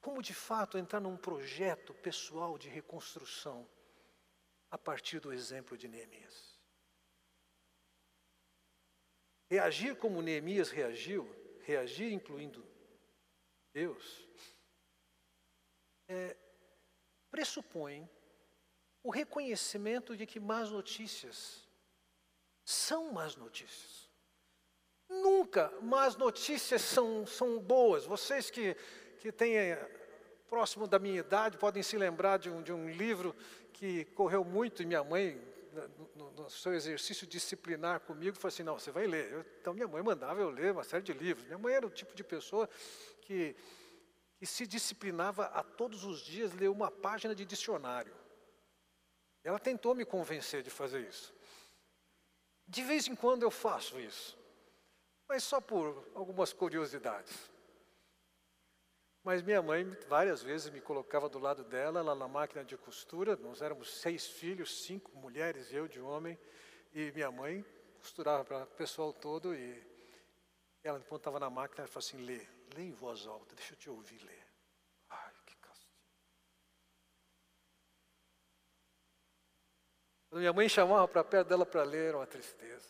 Como 0.00 0.22
de 0.22 0.34
fato 0.34 0.78
entrar 0.78 1.00
num 1.00 1.16
projeto 1.16 1.94
pessoal 1.94 2.56
de 2.56 2.68
reconstrução 2.68 3.68
a 4.70 4.78
partir 4.78 5.20
do 5.20 5.32
exemplo 5.32 5.76
de 5.76 5.86
Neemias? 5.86 6.58
Reagir 9.48 9.96
como 9.96 10.22
Neemias 10.22 10.70
reagiu, 10.70 11.39
reagir 11.70 12.12
incluindo 12.12 12.66
Deus, 13.72 14.26
é, 16.08 16.36
pressupõe 17.30 18.08
o 19.02 19.10
reconhecimento 19.10 20.16
de 20.16 20.26
que 20.26 20.40
más 20.40 20.70
notícias 20.70 21.68
são 22.64 23.12
más 23.12 23.36
notícias. 23.36 24.10
Nunca 25.08 25.72
más 25.80 26.16
notícias 26.16 26.82
são, 26.82 27.26
são 27.26 27.58
boas. 27.60 28.04
Vocês 28.04 28.50
que, 28.50 28.76
que 29.20 29.32
têm 29.32 29.56
eh, 29.56 29.76
próximo 30.48 30.86
da 30.86 30.98
minha 30.98 31.20
idade 31.20 31.56
podem 31.56 31.82
se 31.82 31.96
lembrar 31.96 32.38
de 32.38 32.50
um, 32.50 32.62
de 32.62 32.72
um 32.72 32.90
livro 32.90 33.34
que 33.72 34.04
correu 34.06 34.44
muito 34.44 34.82
e 34.82 34.86
minha 34.86 35.02
mãe, 35.02 35.40
no, 36.14 36.30
no 36.32 36.50
seu 36.50 36.74
exercício 36.74 37.26
disciplinar 37.26 38.00
comigo, 38.00 38.36
falou 38.36 38.48
assim, 38.48 38.62
não, 38.62 38.78
você 38.78 38.90
vai 38.90 39.06
ler. 39.06 39.32
Eu, 39.32 39.40
então 39.60 39.74
minha 39.74 39.88
mãe 39.88 40.02
mandava 40.02 40.40
eu 40.40 40.50
ler 40.50 40.72
uma 40.72 40.84
série 40.84 41.02
de 41.02 41.12
livros. 41.12 41.46
Minha 41.46 41.58
mãe 41.58 41.74
era 41.74 41.86
o 41.86 41.90
tipo 41.90 42.14
de 42.14 42.24
pessoa 42.24 42.68
que, 43.22 43.56
que 44.36 44.46
se 44.46 44.66
disciplinava 44.66 45.46
a 45.46 45.62
todos 45.62 46.04
os 46.04 46.20
dias 46.20 46.52
ler 46.52 46.68
uma 46.68 46.90
página 46.90 47.34
de 47.34 47.44
dicionário. 47.44 48.14
Ela 49.42 49.58
tentou 49.58 49.94
me 49.94 50.04
convencer 50.04 50.62
de 50.62 50.70
fazer 50.70 51.08
isso. 51.08 51.32
De 52.66 52.82
vez 52.82 53.08
em 53.08 53.14
quando 53.14 53.42
eu 53.42 53.50
faço 53.50 53.98
isso 53.98 54.40
mas 55.30 55.44
só 55.44 55.60
por 55.60 56.10
algumas 56.12 56.52
curiosidades. 56.52 57.49
Mas 59.22 59.42
minha 59.42 59.60
mãe 59.60 59.84
várias 60.08 60.42
vezes 60.42 60.70
me 60.70 60.80
colocava 60.80 61.28
do 61.28 61.38
lado 61.38 61.62
dela, 61.64 62.00
lá 62.00 62.14
na 62.14 62.26
máquina 62.26 62.64
de 62.64 62.76
costura. 62.76 63.36
Nós 63.36 63.60
éramos 63.60 64.00
seis 64.00 64.26
filhos, 64.26 64.84
cinco 64.84 65.14
mulheres, 65.16 65.72
eu 65.72 65.86
de 65.86 66.00
homem, 66.00 66.38
e 66.92 67.12
minha 67.12 67.30
mãe 67.30 67.64
costurava 67.98 68.44
para 68.44 68.64
o 68.64 68.66
pessoal 68.68 69.12
todo. 69.12 69.54
E 69.54 69.86
ela, 70.82 70.98
enquanto 70.98 71.20
estava 71.20 71.38
na 71.38 71.50
máquina, 71.50 71.82
ela 71.82 71.88
falou 71.88 72.06
assim: 72.06 72.24
lê, 72.24 72.46
lê 72.74 72.84
em 72.84 72.92
voz 72.92 73.26
alta, 73.26 73.54
deixa 73.54 73.74
eu 73.74 73.78
te 73.78 73.90
ouvir 73.90 74.22
ler. 74.24 74.46
Ai, 75.10 75.34
que 75.44 75.56
castigo. 75.56 75.92
Quando 80.30 80.40
minha 80.40 80.52
mãe 80.52 80.66
chamava 80.66 81.06
para 81.06 81.22
perto 81.22 81.48
dela 81.48 81.66
para 81.66 81.82
ler, 81.82 82.08
era 82.08 82.16
uma 82.16 82.26
tristeza. 82.26 82.88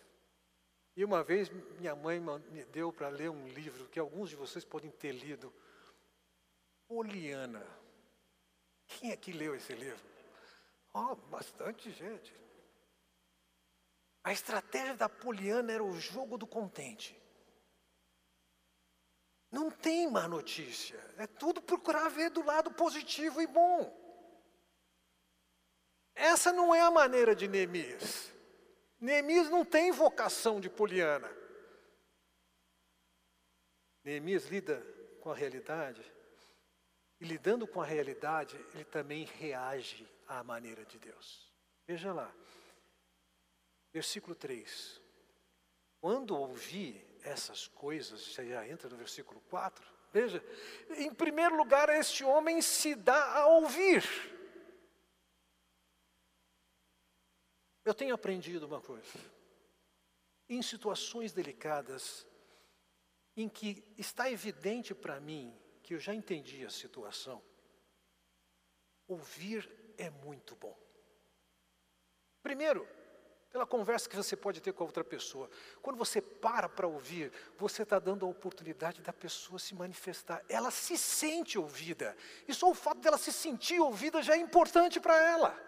E 0.96 1.04
uma 1.04 1.24
vez 1.24 1.48
minha 1.78 1.96
mãe 1.96 2.20
me 2.50 2.64
deu 2.66 2.92
para 2.92 3.08
ler 3.08 3.30
um 3.30 3.48
livro 3.48 3.88
que 3.88 3.98
alguns 3.98 4.30
de 4.30 4.36
vocês 4.36 4.64
podem 4.64 4.90
ter 4.92 5.12
lido, 5.12 5.52
Poliana. 6.90 7.64
Quem 8.88 9.12
é 9.12 9.16
que 9.16 9.30
leu 9.30 9.54
esse 9.54 9.72
livro? 9.72 10.04
Oh, 10.92 11.14
bastante 11.14 11.88
gente. 11.92 12.34
A 14.24 14.32
estratégia 14.32 14.96
da 14.96 15.08
Poliana 15.08 15.70
era 15.70 15.84
o 15.84 16.00
jogo 16.00 16.36
do 16.36 16.48
contente. 16.48 17.16
Não 19.52 19.70
tem 19.70 20.10
má 20.10 20.26
notícia. 20.26 20.98
É 21.16 21.28
tudo 21.28 21.62
procurar 21.62 22.08
ver 22.08 22.28
do 22.30 22.44
lado 22.44 22.72
positivo 22.72 23.40
e 23.40 23.46
bom. 23.46 23.96
Essa 26.12 26.52
não 26.52 26.74
é 26.74 26.80
a 26.80 26.90
maneira 26.90 27.36
de 27.36 27.46
Neemias. 27.46 28.32
Neemias 29.00 29.48
não 29.48 29.64
tem 29.64 29.92
vocação 29.92 30.60
de 30.60 30.68
poliana. 30.68 31.30
Neemias 34.02 34.46
lida 34.46 34.84
com 35.20 35.30
a 35.30 35.36
realidade, 35.36 36.02
e 37.20 37.24
lidando 37.24 37.66
com 37.66 37.82
a 37.82 37.86
realidade, 37.86 38.56
ele 38.72 38.84
também 38.84 39.24
reage 39.24 40.08
à 40.26 40.42
maneira 40.42 40.84
de 40.86 40.98
Deus. 40.98 41.52
Veja 41.86 42.12
lá, 42.12 42.34
versículo 43.92 44.34
3. 44.34 45.00
Quando 46.00 46.34
ouvi 46.34 47.06
essas 47.22 47.66
coisas, 47.68 48.24
já 48.32 48.66
entra 48.66 48.88
no 48.88 48.96
versículo 48.96 49.38
4, 49.50 49.86
veja, 50.10 50.42
em 50.96 51.12
primeiro 51.12 51.56
lugar, 51.56 51.90
este 51.90 52.24
homem 52.24 52.62
se 52.62 52.94
dá 52.94 53.34
a 53.34 53.46
ouvir. 53.48 54.02
Eu 57.84 57.92
tenho 57.92 58.14
aprendido 58.14 58.66
uma 58.66 58.80
coisa. 58.80 59.18
Em 60.48 60.62
situações 60.62 61.32
delicadas, 61.32 62.26
em 63.36 63.48
que 63.48 63.84
está 63.98 64.30
evidente 64.30 64.94
para 64.94 65.20
mim 65.20 65.59
que 65.90 65.94
eu 65.94 65.98
já 65.98 66.14
entendi 66.14 66.64
a 66.64 66.70
situação, 66.70 67.42
ouvir 69.08 69.68
é 69.98 70.08
muito 70.08 70.54
bom. 70.54 70.78
Primeiro, 72.40 72.88
pela 73.50 73.66
conversa 73.66 74.08
que 74.08 74.14
você 74.14 74.36
pode 74.36 74.60
ter 74.60 74.72
com 74.72 74.84
a 74.84 74.86
outra 74.86 75.02
pessoa. 75.02 75.50
Quando 75.82 75.96
você 75.96 76.22
para 76.22 76.68
para 76.68 76.86
ouvir, 76.86 77.32
você 77.58 77.82
está 77.82 77.98
dando 77.98 78.24
a 78.24 78.28
oportunidade 78.28 79.02
da 79.02 79.12
pessoa 79.12 79.58
se 79.58 79.74
manifestar. 79.74 80.44
Ela 80.48 80.70
se 80.70 80.96
sente 80.96 81.58
ouvida. 81.58 82.16
E 82.46 82.54
só 82.54 82.70
o 82.70 82.74
fato 82.74 83.00
dela 83.00 83.18
se 83.18 83.32
sentir 83.32 83.80
ouvida 83.80 84.22
já 84.22 84.34
é 84.34 84.38
importante 84.38 85.00
para 85.00 85.20
ela. 85.20 85.60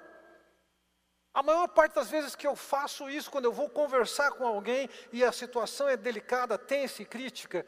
A 1.35 1.43
maior 1.43 1.67
parte 1.67 1.95
das 1.95 2.11
vezes 2.11 2.37
que 2.37 2.47
eu 2.47 2.55
faço 2.55 3.11
isso, 3.11 3.29
quando 3.29 3.47
eu 3.47 3.53
vou 3.53 3.69
conversar 3.69 4.31
com 4.31 4.47
alguém 4.47 4.89
e 5.13 5.25
a 5.25 5.33
situação 5.33 5.89
é 5.89 5.97
delicada, 5.97 6.57
tensa 6.57 7.03
e 7.03 7.05
crítica, 7.05 7.67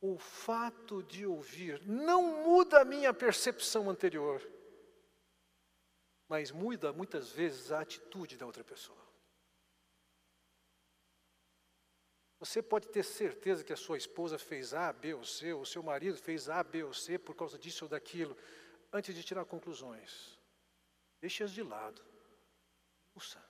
o 0.00 0.18
fato 0.18 1.02
de 1.02 1.26
ouvir 1.26 1.80
não 1.86 2.44
muda 2.44 2.80
a 2.80 2.84
minha 2.84 3.12
percepção 3.12 3.90
anterior, 3.90 4.40
mas 6.28 6.50
muda 6.50 6.92
muitas 6.92 7.30
vezes 7.30 7.70
a 7.70 7.80
atitude 7.80 8.36
da 8.36 8.46
outra 8.46 8.64
pessoa. 8.64 8.98
Você 12.38 12.62
pode 12.62 12.88
ter 12.88 13.02
certeza 13.02 13.62
que 13.62 13.72
a 13.72 13.76
sua 13.76 13.98
esposa 13.98 14.38
fez 14.38 14.72
A, 14.72 14.90
B 14.90 15.12
ou 15.12 15.22
C, 15.22 15.52
ou 15.52 15.64
seu 15.66 15.82
marido 15.82 16.16
fez 16.16 16.48
A, 16.48 16.62
B 16.64 16.82
ou 16.82 16.94
C 16.94 17.18
por 17.18 17.34
causa 17.36 17.58
disso 17.58 17.84
ou 17.84 17.88
daquilo, 17.88 18.34
antes 18.90 19.14
de 19.14 19.22
tirar 19.22 19.44
conclusões. 19.44 20.38
Deixe-as 21.20 21.50
de 21.52 21.62
lado. 21.62 22.02
Puxa, 23.12 23.44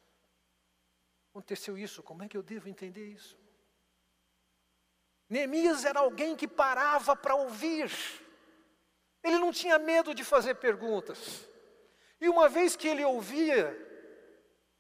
aconteceu 1.30 1.78
isso, 1.78 2.02
como 2.02 2.24
é 2.24 2.28
que 2.28 2.36
eu 2.36 2.42
devo 2.42 2.68
entender 2.68 3.06
isso? 3.06 3.39
Neemias 5.30 5.84
era 5.84 6.00
alguém 6.00 6.34
que 6.34 6.48
parava 6.48 7.14
para 7.14 7.36
ouvir, 7.36 7.88
ele 9.22 9.38
não 9.38 9.52
tinha 9.52 9.78
medo 9.78 10.12
de 10.12 10.24
fazer 10.24 10.56
perguntas, 10.56 11.48
e 12.20 12.28
uma 12.28 12.48
vez 12.48 12.74
que 12.74 12.88
ele 12.88 13.04
ouvia, 13.04 13.76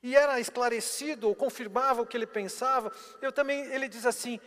e 0.02 0.16
era 0.16 0.40
esclarecido 0.40 1.28
ou 1.28 1.36
confirmava 1.36 2.02
o 2.02 2.06
que 2.06 2.16
ele 2.16 2.26
pensava, 2.26 2.92
eu 3.22 3.30
também, 3.30 3.64
ele 3.66 3.88
diz 3.88 4.04
assim: 4.04 4.40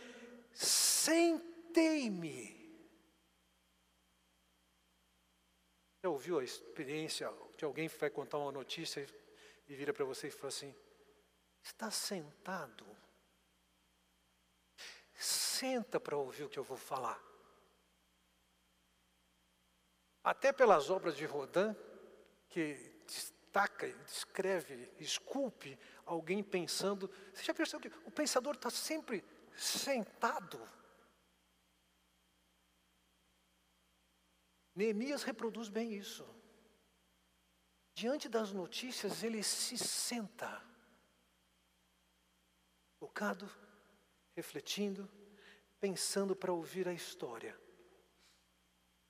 sentei-me. 0.52 2.52
Já 6.02 6.10
ouviu 6.10 6.38
a 6.38 6.44
experiência 6.44 7.32
de 7.56 7.64
alguém 7.64 7.88
que 7.88 7.96
vai 7.96 8.10
contar 8.10 8.36
uma 8.36 8.52
notícia 8.52 9.06
e 9.66 9.74
vira 9.74 9.94
para 9.94 10.04
você 10.04 10.28
e 10.28 10.30
fala 10.30 10.48
assim: 10.48 10.74
está 11.62 11.90
sentado? 11.90 12.93
Senta 15.64 15.98
para 15.98 16.14
ouvir 16.14 16.44
o 16.44 16.48
que 16.50 16.58
eu 16.58 16.62
vou 16.62 16.76
falar. 16.76 17.18
Até 20.22 20.52
pelas 20.52 20.90
obras 20.90 21.16
de 21.16 21.24
Rodin, 21.24 21.74
que 22.50 22.74
destaca, 23.06 23.88
descreve, 24.04 24.92
esculpe 25.00 25.78
alguém 26.04 26.44
pensando. 26.44 27.08
Você 27.32 27.44
já 27.44 27.54
percebeu 27.54 27.90
que 27.90 27.98
o 28.06 28.10
pensador 28.10 28.56
está 28.56 28.68
sempre 28.68 29.24
sentado? 29.56 30.60
Neemias 34.74 35.22
reproduz 35.22 35.70
bem 35.70 35.94
isso. 35.94 36.28
Diante 37.94 38.28
das 38.28 38.52
notícias, 38.52 39.22
ele 39.22 39.42
se 39.42 39.78
senta, 39.78 40.62
focado, 43.00 43.50
refletindo, 44.36 45.23
pensando 45.84 46.34
para 46.34 46.50
ouvir 46.50 46.88
a 46.88 46.94
história. 46.94 47.54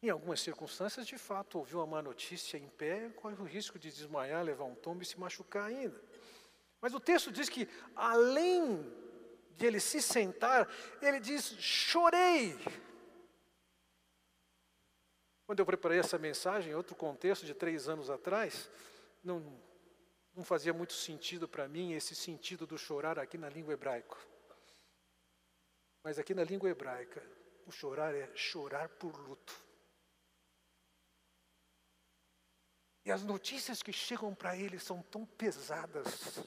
Em 0.02 0.10
algumas 0.10 0.40
circunstâncias, 0.40 1.06
de 1.06 1.16
fato, 1.16 1.56
ouviu 1.56 1.78
uma 1.78 1.86
má 1.86 2.02
notícia 2.02 2.58
em 2.58 2.68
pé, 2.68 3.10
corre 3.10 3.36
o 3.36 3.44
risco 3.44 3.78
de 3.78 3.92
desmaiar, 3.92 4.42
levar 4.42 4.64
um 4.64 4.74
tombo 4.74 5.00
e 5.00 5.06
se 5.06 5.16
machucar 5.20 5.66
ainda. 5.68 6.02
Mas 6.80 6.92
o 6.92 6.98
texto 6.98 7.30
diz 7.30 7.48
que, 7.48 7.68
além 7.94 8.92
de 9.52 9.66
ele 9.66 9.78
se 9.78 10.02
sentar, 10.02 10.68
ele 11.00 11.20
diz: 11.20 11.54
chorei. 11.60 12.58
Quando 15.46 15.60
eu 15.60 15.66
preparei 15.66 16.00
essa 16.00 16.18
mensagem, 16.18 16.72
em 16.72 16.74
outro 16.74 16.96
contexto 16.96 17.46
de 17.46 17.54
três 17.54 17.88
anos 17.88 18.10
atrás, 18.10 18.68
não, 19.22 19.38
não 20.34 20.42
fazia 20.42 20.72
muito 20.72 20.94
sentido 20.94 21.46
para 21.46 21.68
mim 21.68 21.92
esse 21.92 22.16
sentido 22.16 22.66
do 22.66 22.76
chorar 22.76 23.16
aqui 23.16 23.38
na 23.38 23.48
língua 23.48 23.74
hebraica. 23.74 24.33
Mas 26.04 26.18
aqui 26.18 26.34
na 26.34 26.44
língua 26.44 26.68
hebraica, 26.68 27.22
o 27.66 27.72
chorar 27.72 28.14
é 28.14 28.30
chorar 28.36 28.90
por 28.90 29.16
luto. 29.18 29.58
E 33.06 33.10
as 33.10 33.22
notícias 33.22 33.82
que 33.82 33.92
chegam 33.92 34.34
para 34.34 34.54
ele 34.54 34.78
são 34.78 35.02
tão 35.02 35.24
pesadas, 35.24 36.38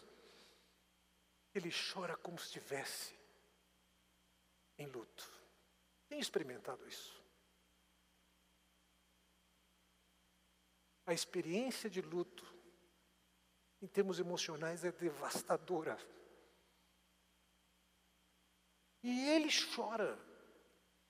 ele 1.56 1.72
chora 1.72 2.16
como 2.16 2.38
se 2.38 2.46
estivesse 2.46 3.16
em 4.78 4.86
luto. 4.86 5.28
Tem 6.08 6.20
experimentado 6.20 6.88
isso? 6.88 7.20
A 11.04 11.14
experiência 11.14 11.90
de 11.90 12.02
luto, 12.02 12.46
em 13.82 13.88
termos 13.88 14.20
emocionais, 14.20 14.84
é 14.84 14.92
devastadora. 14.92 15.98
E 19.04 19.30
ele 19.30 19.50
chora. 19.76 20.18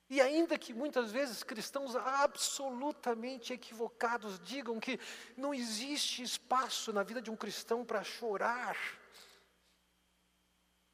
E 0.10 0.22
ainda 0.22 0.58
que 0.58 0.74
muitas 0.74 1.12
vezes 1.12 1.44
cristãos 1.44 1.96
absolutamente 1.96 3.52
equivocados 3.52 4.40
digam 4.40 4.80
que 4.80 5.00
não 5.36 5.54
existe 5.54 6.24
espaço 6.24 6.94
na 6.94 7.04
vida 7.04 7.22
de 7.22 7.30
um 7.30 7.36
cristão 7.36 7.84
para 7.84 8.04
chorar. 8.04 8.78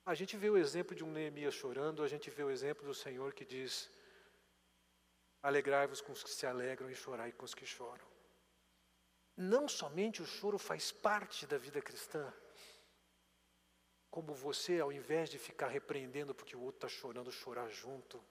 A 0.05 0.15
gente 0.15 0.35
vê 0.35 0.49
o 0.49 0.57
exemplo 0.57 0.95
de 0.95 1.03
um 1.03 1.11
Neemias 1.11 1.53
chorando, 1.53 2.03
a 2.03 2.07
gente 2.07 2.29
vê 2.29 2.43
o 2.43 2.49
exemplo 2.49 2.85
do 2.85 2.93
Senhor 2.93 3.33
que 3.33 3.45
diz: 3.45 3.89
Alegrai-vos 5.43 6.01
com 6.01 6.11
os 6.11 6.23
que 6.23 6.29
se 6.31 6.45
alegram 6.47 6.89
e 6.89 6.95
chorai 6.95 7.31
com 7.31 7.45
os 7.45 7.53
que 7.53 7.65
choram. 7.65 8.07
Não 9.37 9.67
somente 9.67 10.21
o 10.21 10.25
choro 10.25 10.57
faz 10.57 10.91
parte 10.91 11.45
da 11.45 11.57
vida 11.57 11.81
cristã, 11.81 12.33
como 14.13 14.31
você, 14.31 14.79
ao 14.79 14.91
invés 14.93 15.27
de 15.27 15.39
ficar 15.39 15.69
repreendendo 15.69 16.35
porque 16.35 16.55
o 16.55 16.61
outro 16.61 16.85
está 16.85 16.87
chorando, 16.87 17.31
chorar 17.31 17.67
junto, 17.71 18.23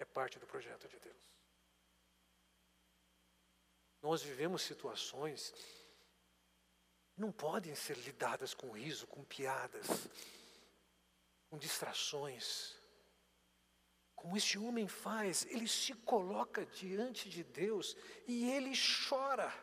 é 0.00 0.04
parte 0.04 0.36
do 0.36 0.48
projeto 0.48 0.88
de 0.88 0.98
Deus. 0.98 1.22
Nós 4.02 4.20
vivemos 4.20 4.62
situações 4.62 5.52
que 7.12 7.20
não 7.20 7.30
podem 7.30 7.72
ser 7.76 7.96
lidadas 7.98 8.52
com 8.52 8.72
riso, 8.72 9.06
com 9.06 9.22
piadas, 9.22 9.86
com 11.48 11.56
distrações. 11.56 12.74
Como 14.16 14.36
este 14.36 14.58
homem 14.58 14.88
faz, 14.88 15.46
ele 15.46 15.68
se 15.68 15.94
coloca 15.94 16.66
diante 16.66 17.30
de 17.30 17.44
Deus 17.44 17.96
e 18.26 18.50
ele 18.50 18.72
chora 19.08 19.54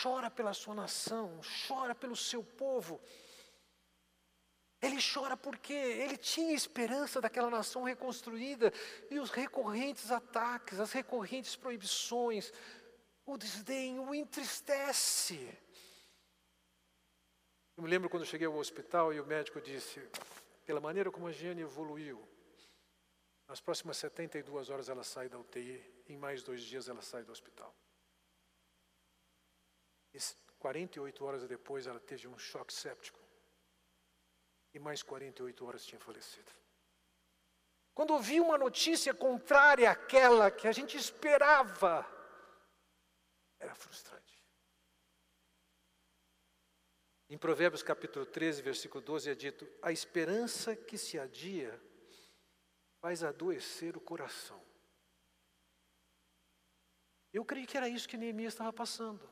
chora 0.00 0.30
pela 0.30 0.54
sua 0.54 0.74
nação, 0.74 1.40
chora 1.66 1.94
pelo 1.94 2.14
seu 2.14 2.42
povo. 2.42 3.00
Ele 4.82 4.98
chora 5.00 5.36
porque 5.36 5.72
ele 5.72 6.16
tinha 6.16 6.52
esperança 6.52 7.20
daquela 7.20 7.48
nação 7.48 7.84
reconstruída 7.84 8.72
e 9.08 9.20
os 9.20 9.30
recorrentes 9.30 10.10
ataques, 10.10 10.80
as 10.80 10.90
recorrentes 10.90 11.54
proibições, 11.54 12.52
o 13.24 13.38
desdém 13.38 14.00
o 14.00 14.12
entristece. 14.12 15.56
Eu 17.76 17.84
me 17.84 17.88
lembro 17.88 18.10
quando 18.10 18.26
cheguei 18.26 18.46
ao 18.46 18.56
hospital 18.56 19.14
e 19.14 19.20
o 19.20 19.26
médico 19.26 19.60
disse: 19.60 20.00
pela 20.66 20.80
maneira 20.80 21.12
como 21.12 21.28
a 21.28 21.32
Giane 21.32 21.62
evoluiu, 21.62 22.20
nas 23.46 23.60
próximas 23.60 23.96
72 23.98 24.68
horas 24.68 24.88
ela 24.88 25.04
sai 25.04 25.28
da 25.28 25.38
UTI, 25.38 25.80
em 26.08 26.16
mais 26.16 26.42
dois 26.42 26.60
dias 26.62 26.88
ela 26.88 27.02
sai 27.02 27.22
do 27.22 27.30
hospital. 27.30 27.72
48 30.58 31.24
horas 31.24 31.46
depois 31.46 31.86
ela 31.86 32.00
teve 32.00 32.28
um 32.28 32.38
choque 32.38 32.72
séptico. 32.72 33.21
E 34.74 34.78
mais 34.78 35.02
48 35.02 35.66
horas 35.66 35.84
tinha 35.84 36.00
falecido. 36.00 36.50
quando 37.94 38.14
ouvi 38.14 38.40
uma 38.40 38.56
notícia 38.56 39.12
contrária 39.12 39.90
àquela 39.90 40.50
que 40.50 40.66
a 40.66 40.72
gente 40.72 40.96
esperava, 40.96 42.06
era 43.58 43.74
frustrante. 43.74 44.42
Em 47.28 47.38
Provérbios 47.38 47.82
capítulo 47.82 48.26
13, 48.26 48.60
versículo 48.62 49.02
12 49.02 49.30
é 49.30 49.34
dito: 49.34 49.66
A 49.80 49.92
esperança 49.92 50.74
que 50.76 50.98
se 50.98 51.18
adia 51.18 51.80
faz 53.00 53.24
adoecer 53.24 53.96
o 53.96 54.00
coração. 54.00 54.62
Eu 57.32 57.44
creio 57.44 57.66
que 57.66 57.76
era 57.76 57.88
isso 57.88 58.08
que 58.08 58.18
Neemias 58.18 58.52
estava 58.52 58.72
passando. 58.72 59.26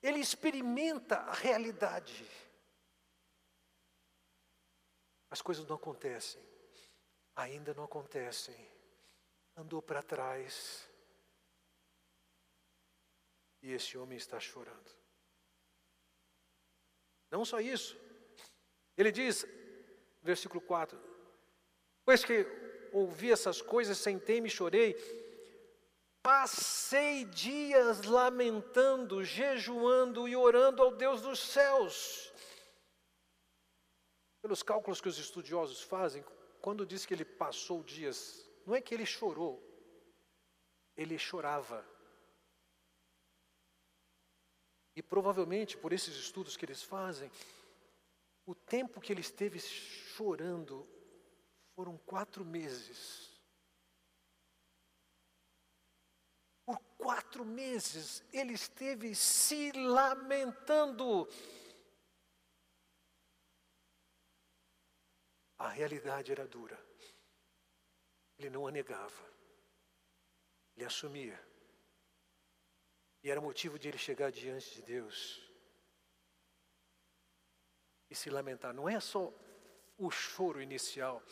Ele 0.00 0.20
experimenta 0.20 1.16
a 1.16 1.34
realidade. 1.34 2.24
As 5.30 5.40
coisas 5.40 5.64
não 5.66 5.76
acontecem, 5.76 6.42
ainda 7.36 7.72
não 7.72 7.84
acontecem. 7.84 8.68
Andou 9.56 9.80
para 9.80 10.02
trás. 10.02 10.88
E 13.62 13.72
esse 13.72 13.96
homem 13.96 14.16
está 14.16 14.40
chorando. 14.40 14.90
Não 17.30 17.44
só 17.44 17.60
isso. 17.60 17.96
Ele 18.96 19.12
diz, 19.12 19.46
versículo 20.22 20.60
4: 20.60 20.98
Pois 22.04 22.24
que 22.24 22.44
ouvi 22.92 23.30
essas 23.30 23.62
coisas, 23.62 23.98
sentei-me 23.98 24.48
e 24.48 24.50
chorei. 24.50 24.96
Passei 26.22 27.24
dias 27.24 28.02
lamentando, 28.02 29.24
jejuando 29.24 30.28
e 30.28 30.36
orando 30.36 30.82
ao 30.82 30.90
Deus 30.90 31.22
dos 31.22 31.38
céus. 31.38 32.29
Pelos 34.42 34.62
cálculos 34.62 35.00
que 35.00 35.08
os 35.08 35.18
estudiosos 35.18 35.82
fazem, 35.82 36.24
quando 36.60 36.86
diz 36.86 37.04
que 37.04 37.14
ele 37.14 37.24
passou 37.24 37.82
dias, 37.82 38.48
não 38.66 38.74
é 38.74 38.80
que 38.80 38.94
ele 38.94 39.06
chorou, 39.06 39.62
ele 40.96 41.18
chorava. 41.18 41.84
E 44.94 45.02
provavelmente, 45.02 45.76
por 45.76 45.92
esses 45.92 46.14
estudos 46.16 46.56
que 46.56 46.64
eles 46.64 46.82
fazem, 46.82 47.30
o 48.44 48.54
tempo 48.54 49.00
que 49.00 49.12
ele 49.12 49.20
esteve 49.20 49.58
chorando 49.60 50.86
foram 51.74 51.96
quatro 51.98 52.44
meses. 52.44 53.30
Por 56.64 56.78
quatro 56.98 57.44
meses 57.44 58.22
ele 58.32 58.52
esteve 58.52 59.14
se 59.14 59.72
lamentando. 59.72 61.28
A 65.60 65.68
realidade 65.68 66.32
era 66.32 66.48
dura. 66.48 66.82
Ele 68.38 68.48
não 68.48 68.66
a 68.66 68.70
negava. 68.70 69.30
Ele 70.74 70.86
assumia. 70.86 71.38
E 73.22 73.30
era 73.30 73.42
motivo 73.42 73.78
de 73.78 73.88
ele 73.88 73.98
chegar 73.98 74.32
diante 74.32 74.76
de 74.76 74.82
Deus 74.82 75.38
e 78.08 78.14
se 78.14 78.30
lamentar. 78.30 78.72
Não 78.72 78.88
é 78.88 78.98
só 79.00 79.30
o 79.98 80.10
choro 80.10 80.62
inicial, 80.62 81.22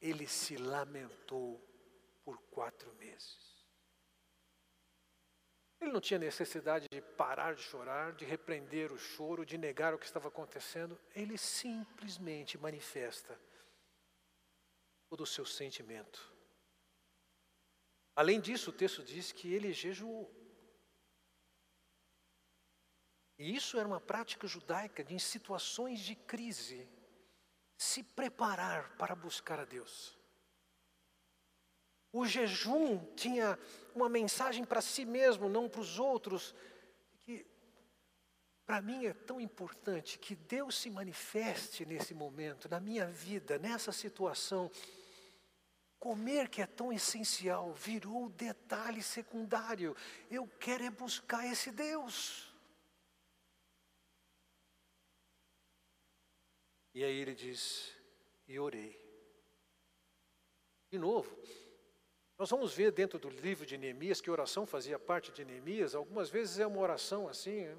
ele 0.00 0.26
se 0.26 0.56
lamentou 0.56 1.64
por 2.24 2.42
quatro 2.50 2.92
meses. 2.94 3.38
Ele 5.80 5.92
não 5.92 6.00
tinha 6.00 6.18
necessidade 6.18 6.88
de 6.90 7.00
parar 7.00 7.54
de 7.54 7.62
chorar, 7.62 8.14
de 8.14 8.24
repreender 8.24 8.90
o 8.90 8.98
choro, 8.98 9.46
de 9.46 9.56
negar 9.56 9.94
o 9.94 9.98
que 9.98 10.06
estava 10.06 10.26
acontecendo. 10.26 11.00
Ele 11.14 11.38
simplesmente 11.38 12.58
manifesta 12.58 13.38
todo 15.10 15.24
o 15.24 15.26
seu 15.26 15.44
sentimento. 15.44 16.32
Além 18.14 18.40
disso, 18.40 18.70
o 18.70 18.72
texto 18.72 19.02
diz 19.02 19.32
que 19.32 19.52
ele 19.52 19.72
jejuou. 19.72 20.32
E 23.36 23.56
isso 23.56 23.76
era 23.76 23.88
uma 23.88 24.00
prática 24.00 24.46
judaica 24.46 25.02
de, 25.02 25.14
em 25.14 25.18
situações 25.18 25.98
de 26.00 26.14
crise, 26.14 26.88
se 27.76 28.04
preparar 28.04 28.96
para 28.96 29.16
buscar 29.16 29.58
a 29.58 29.64
Deus. 29.64 30.16
O 32.12 32.24
jejum 32.26 33.04
tinha 33.14 33.58
uma 33.94 34.08
mensagem 34.08 34.64
para 34.64 34.80
si 34.80 35.04
mesmo, 35.04 35.48
não 35.48 35.68
para 35.68 35.80
os 35.80 35.98
outros, 35.98 36.54
que 37.20 37.46
para 38.66 38.82
mim 38.82 39.06
é 39.06 39.14
tão 39.14 39.40
importante 39.40 40.18
que 40.18 40.36
Deus 40.36 40.76
se 40.76 40.90
manifeste 40.90 41.84
nesse 41.84 42.12
momento, 42.14 42.68
na 42.68 42.78
minha 42.78 43.06
vida, 43.06 43.58
nessa 43.58 43.90
situação. 43.90 44.70
Comer, 46.00 46.48
que 46.48 46.62
é 46.62 46.66
tão 46.66 46.90
essencial, 46.90 47.74
virou 47.74 48.30
detalhe 48.30 49.02
secundário. 49.02 49.94
Eu 50.30 50.48
quero 50.58 50.82
é 50.82 50.90
buscar 50.90 51.46
esse 51.46 51.70
Deus. 51.70 52.50
E 56.94 57.04
aí 57.04 57.14
ele 57.14 57.34
diz: 57.34 57.94
E 58.48 58.58
orei. 58.58 58.98
De 60.90 60.98
novo, 60.98 61.38
nós 62.38 62.48
vamos 62.48 62.72
ver 62.72 62.90
dentro 62.92 63.18
do 63.18 63.28
livro 63.28 63.66
de 63.66 63.76
Neemias 63.76 64.22
que 64.22 64.30
oração 64.30 64.64
fazia 64.64 64.98
parte 64.98 65.30
de 65.30 65.44
Neemias. 65.44 65.94
Algumas 65.94 66.30
vezes 66.30 66.58
é 66.58 66.66
uma 66.66 66.80
oração 66.80 67.28
assim, 67.28 67.60
é 67.66 67.76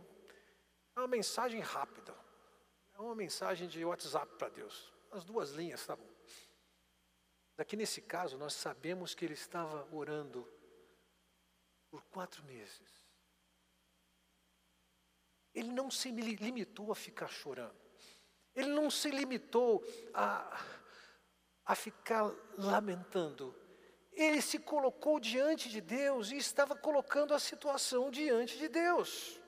uma 0.96 1.08
mensagem 1.08 1.60
rápida, 1.60 2.16
é 2.94 3.02
uma 3.02 3.16
mensagem 3.16 3.68
de 3.68 3.84
WhatsApp 3.84 4.36
para 4.38 4.50
Deus. 4.50 4.94
As 5.12 5.26
duas 5.26 5.50
linhas, 5.54 5.84
tá 5.88 5.96
bom. 5.96 6.21
Aqui 7.58 7.76
nesse 7.76 8.02
caso, 8.02 8.38
nós 8.38 8.54
sabemos 8.54 9.14
que 9.14 9.24
ele 9.24 9.34
estava 9.34 9.88
orando 9.96 10.48
por 11.90 12.04
quatro 12.06 12.44
meses. 12.46 13.02
Ele 15.54 15.72
não 15.72 15.92
se 15.92 16.10
limitou 16.12 16.92
a 16.92 16.96
ficar 16.96 17.28
chorando. 17.28 17.76
Ele 18.56 18.70
não 18.70 18.90
se 18.90 19.10
limitou 19.10 19.84
a, 20.14 20.66
a 21.66 21.76
ficar 21.76 22.34
lamentando. 22.58 23.56
Ele 24.12 24.42
se 24.42 24.60
colocou 24.60 25.20
diante 25.20 25.70
de 25.70 25.82
Deus 25.82 26.32
e 26.32 26.38
estava 26.38 26.76
colocando 26.76 27.34
a 27.34 27.40
situação 27.40 28.10
diante 28.10 28.58
de 28.58 28.68
Deus. 28.68 29.40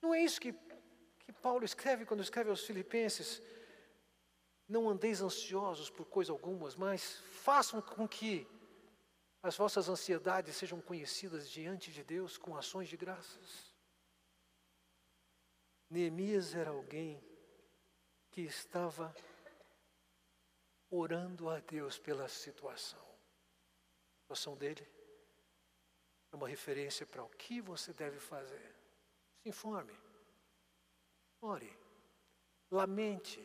Não 0.00 0.14
é 0.14 0.22
isso 0.22 0.40
que, 0.40 0.52
que 0.52 1.32
Paulo 1.32 1.64
escreve 1.64 2.04
quando 2.04 2.22
escreve 2.22 2.50
aos 2.50 2.64
Filipenses? 2.64 3.42
Não 4.68 4.88
andeis 4.88 5.22
ansiosos 5.22 5.88
por 5.88 6.04
coisa 6.06 6.30
algumas, 6.30 6.76
mas 6.76 7.16
façam 7.32 7.80
com 7.80 8.06
que 8.06 8.46
as 9.42 9.56
vossas 9.56 9.88
ansiedades 9.88 10.56
sejam 10.56 10.80
conhecidas 10.80 11.48
diante 11.48 11.90
de 11.90 12.04
Deus 12.04 12.36
com 12.36 12.56
ações 12.56 12.88
de 12.88 12.96
graças. 12.96 13.74
Neemias 15.88 16.54
era 16.54 16.70
alguém 16.70 17.22
que 18.30 18.42
estava 18.42 19.14
orando 20.90 21.48
a 21.48 21.60
Deus 21.60 21.98
pela 21.98 22.28
situação. 22.28 23.00
A 23.00 24.20
situação 24.22 24.56
dele 24.56 24.86
é 26.30 26.36
uma 26.36 26.48
referência 26.48 27.06
para 27.06 27.22
o 27.22 27.28
que 27.30 27.60
você 27.60 27.92
deve 27.92 28.18
fazer. 28.18 28.74
Se 29.40 29.48
informe, 29.48 29.98
ore, 31.40 31.74
lamente, 32.70 33.40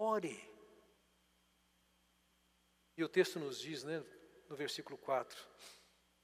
ore. 0.00 0.42
E 2.96 3.04
o 3.04 3.08
texto 3.08 3.38
nos 3.38 3.60
diz, 3.60 3.84
né, 3.84 4.02
no 4.48 4.56
versículo 4.56 4.96
4: 4.98 5.38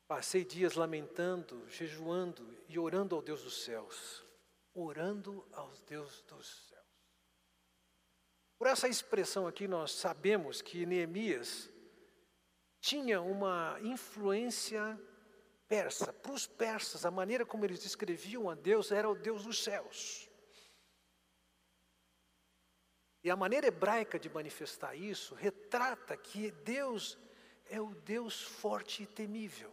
Passei 0.08 0.44
dias 0.44 0.74
lamentando, 0.74 1.68
jejuando 1.68 2.56
e 2.68 2.78
orando 2.78 3.14
ao 3.14 3.22
Deus 3.22 3.42
dos 3.42 3.64
céus. 3.64 4.24
Orando 4.74 5.46
aos 5.52 5.80
Deus 5.82 6.22
dos 6.22 6.46
céus. 6.68 6.76
Por 8.58 8.66
essa 8.66 8.88
expressão 8.88 9.46
aqui, 9.46 9.68
nós 9.68 9.92
sabemos 9.92 10.62
que 10.62 10.86
Neemias 10.86 11.70
tinha 12.80 13.20
uma 13.20 13.78
influência 13.82 14.98
persa. 15.66 16.12
Para 16.12 16.32
os 16.32 16.46
persas, 16.46 17.04
a 17.04 17.10
maneira 17.10 17.44
como 17.44 17.64
eles 17.64 17.80
descreviam 17.80 18.48
a 18.48 18.54
Deus 18.54 18.92
era 18.92 19.08
o 19.08 19.14
Deus 19.14 19.44
dos 19.44 19.62
céus. 19.62 20.25
E 23.26 23.30
a 23.30 23.34
maneira 23.34 23.66
hebraica 23.66 24.20
de 24.20 24.30
manifestar 24.30 24.94
isso 24.94 25.34
retrata 25.34 26.16
que 26.16 26.52
Deus 26.52 27.18
é 27.68 27.80
o 27.80 27.92
Deus 27.92 28.40
forte 28.40 29.02
e 29.02 29.06
temível. 29.06 29.72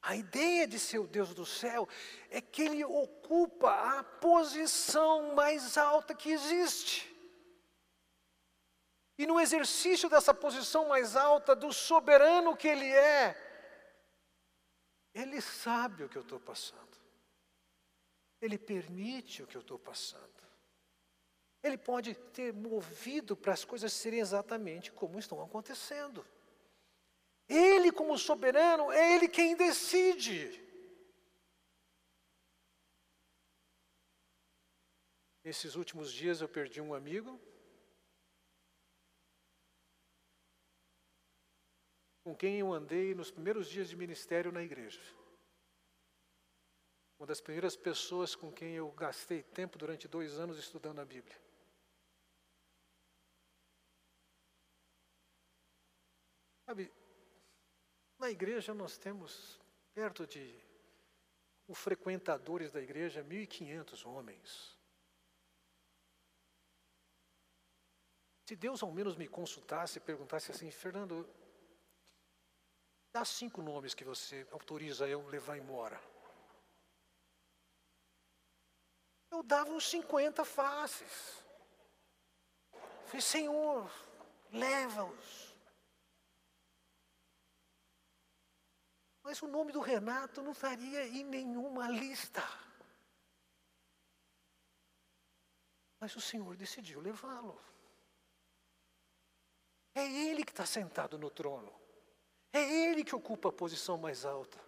A 0.00 0.16
ideia 0.16 0.66
de 0.66 0.78
ser 0.78 1.00
o 1.00 1.06
Deus 1.06 1.34
do 1.34 1.44
céu 1.44 1.86
é 2.30 2.40
que 2.40 2.62
ele 2.62 2.82
ocupa 2.82 3.98
a 3.98 4.02
posição 4.02 5.34
mais 5.34 5.76
alta 5.76 6.14
que 6.14 6.30
existe. 6.30 7.14
E 9.18 9.26
no 9.26 9.38
exercício 9.38 10.08
dessa 10.08 10.32
posição 10.32 10.88
mais 10.88 11.14
alta, 11.14 11.54
do 11.54 11.74
soberano 11.74 12.56
que 12.56 12.68
Ele 12.68 12.90
é, 12.90 13.36
Ele 15.12 15.42
sabe 15.42 16.04
o 16.04 16.08
que 16.08 16.16
eu 16.16 16.22
estou 16.22 16.40
passando. 16.40 16.96
Ele 18.40 18.56
permite 18.56 19.42
o 19.42 19.46
que 19.46 19.58
eu 19.58 19.60
estou 19.60 19.78
passando. 19.78 20.41
Ele 21.62 21.78
pode 21.78 22.14
ter 22.32 22.52
movido 22.52 23.36
para 23.36 23.52
as 23.52 23.64
coisas 23.64 23.92
serem 23.92 24.18
exatamente 24.20 24.90
como 24.90 25.18
estão 25.18 25.40
acontecendo. 25.40 26.26
Ele, 27.48 27.92
como 27.92 28.18
soberano, 28.18 28.90
é 28.90 29.14
Ele 29.14 29.28
quem 29.28 29.54
decide. 29.54 30.60
Nesses 35.44 35.74
últimos 35.74 36.12
dias 36.12 36.40
eu 36.40 36.48
perdi 36.48 36.80
um 36.80 36.94
amigo. 36.94 37.40
Com 42.24 42.34
quem 42.34 42.60
eu 42.60 42.72
andei 42.72 43.14
nos 43.14 43.30
primeiros 43.30 43.68
dias 43.68 43.88
de 43.88 43.96
ministério 43.96 44.52
na 44.52 44.62
igreja. 44.62 45.00
Uma 47.18 47.26
das 47.26 47.40
primeiras 47.40 47.76
pessoas 47.76 48.36
com 48.36 48.52
quem 48.52 48.74
eu 48.74 48.90
gastei 48.92 49.42
tempo 49.42 49.76
durante 49.76 50.06
dois 50.06 50.38
anos 50.38 50.58
estudando 50.58 51.00
a 51.00 51.04
Bíblia. 51.04 51.41
Sabe, 56.72 56.90
na 58.18 58.30
igreja 58.30 58.72
nós 58.72 58.96
temos 58.96 59.60
perto 59.92 60.26
de 60.26 60.58
os 61.68 61.76
frequentadores 61.76 62.70
da 62.70 62.80
igreja 62.80 63.22
1.500 63.22 64.06
homens. 64.06 64.74
Se 68.48 68.56
Deus 68.56 68.82
ao 68.82 68.90
menos 68.90 69.16
me 69.16 69.28
consultasse 69.28 69.98
e 69.98 70.00
perguntasse 70.00 70.50
assim, 70.50 70.70
Fernando, 70.70 71.28
dá 73.12 73.22
cinco 73.22 73.60
nomes 73.60 73.92
que 73.92 74.02
você 74.02 74.48
autoriza 74.50 75.06
eu 75.06 75.28
levar 75.28 75.58
embora. 75.58 76.02
Eu 79.30 79.42
dava 79.42 79.70
uns 79.72 79.90
50 79.90 80.42
faces. 80.42 81.44
Falei, 83.04 83.20
Senhor, 83.20 83.92
leva-os. 84.50 85.41
Mas 89.22 89.40
o 89.40 89.46
nome 89.46 89.72
do 89.72 89.80
Renato 89.80 90.42
não 90.42 90.52
estaria 90.52 91.06
em 91.06 91.24
nenhuma 91.24 91.88
lista. 91.88 92.42
Mas 96.00 96.16
o 96.16 96.20
Senhor 96.20 96.56
decidiu 96.56 97.00
levá-lo. 97.00 97.60
É 99.94 100.04
Ele 100.04 100.44
que 100.44 100.50
está 100.50 100.66
sentado 100.66 101.16
no 101.18 101.30
trono. 101.30 101.72
É 102.52 102.60
Ele 102.60 103.04
que 103.04 103.14
ocupa 103.14 103.50
a 103.50 103.52
posição 103.52 103.96
mais 103.96 104.24
alta. 104.24 104.58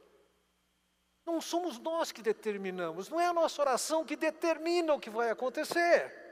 Não 1.26 1.40
somos 1.40 1.78
nós 1.78 2.12
que 2.12 2.22
determinamos, 2.22 3.08
não 3.08 3.18
é 3.18 3.26
a 3.26 3.32
nossa 3.32 3.60
oração 3.62 4.04
que 4.04 4.14
determina 4.14 4.92
o 4.92 5.00
que 5.00 5.08
vai 5.08 5.30
acontecer. 5.30 6.22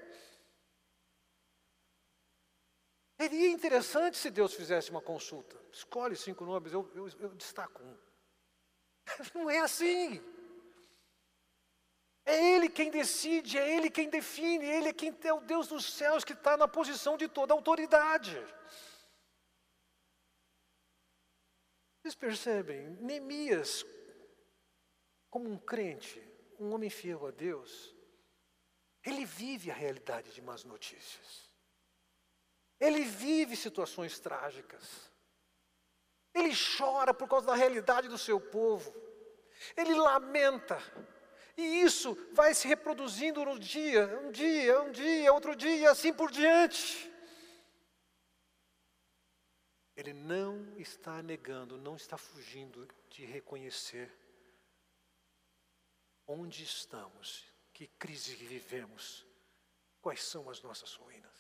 Seria 3.18 3.48
interessante 3.48 4.18
se 4.18 4.30
Deus 4.30 4.52
fizesse 4.52 4.90
uma 4.90 5.00
consulta. 5.00 5.56
Escolhe 5.72 6.14
cinco 6.14 6.44
nomes, 6.44 6.72
eu, 6.72 6.90
eu, 6.94 7.08
eu 7.20 7.34
destaco 7.34 7.82
um. 7.82 8.11
Não 9.34 9.50
é 9.50 9.58
assim. 9.58 10.22
É 12.24 12.54
Ele 12.54 12.68
quem 12.68 12.90
decide, 12.90 13.58
é 13.58 13.76
Ele 13.76 13.90
quem 13.90 14.08
define, 14.08 14.64
Ele 14.64 14.88
é 14.88 14.92
quem 14.92 15.16
é 15.24 15.32
o 15.32 15.40
Deus 15.40 15.68
dos 15.68 15.92
céus 15.92 16.24
que 16.24 16.32
está 16.32 16.56
na 16.56 16.68
posição 16.68 17.16
de 17.16 17.28
toda 17.28 17.52
autoridade. 17.52 18.36
Vocês 22.00 22.14
percebem, 22.14 22.90
Neemias, 23.00 23.84
como 25.30 25.48
um 25.48 25.58
crente, 25.58 26.20
um 26.58 26.72
homem 26.72 26.90
fiel 26.90 27.26
a 27.26 27.30
Deus, 27.30 27.94
ele 29.04 29.24
vive 29.24 29.70
a 29.70 29.74
realidade 29.74 30.32
de 30.32 30.42
más 30.42 30.64
notícias. 30.64 31.50
Ele 32.78 33.04
vive 33.04 33.56
situações 33.56 34.18
trágicas. 34.18 35.11
Ele 36.34 36.52
chora 36.54 37.12
por 37.12 37.28
causa 37.28 37.46
da 37.46 37.54
realidade 37.54 38.08
do 38.08 38.18
seu 38.18 38.40
povo. 38.40 38.94
Ele 39.76 39.94
lamenta. 39.94 40.78
E 41.56 41.82
isso 41.82 42.16
vai 42.32 42.54
se 42.54 42.66
reproduzindo 42.66 43.44
no 43.44 43.58
dia, 43.58 44.06
um 44.20 44.30
dia, 44.30 44.80
um 44.82 44.90
dia, 44.90 45.32
outro 45.32 45.54
dia, 45.54 45.90
assim 45.90 46.12
por 46.12 46.30
diante. 46.30 47.12
Ele 49.94 50.14
não 50.14 50.74
está 50.78 51.22
negando, 51.22 51.76
não 51.76 51.96
está 51.96 52.16
fugindo 52.16 52.88
de 53.10 53.26
reconhecer 53.26 54.10
onde 56.26 56.62
estamos, 56.64 57.44
que 57.74 57.86
crise 57.98 58.34
vivemos, 58.34 59.26
quais 60.00 60.22
são 60.22 60.48
as 60.48 60.62
nossas 60.62 60.94
ruínas. 60.94 61.31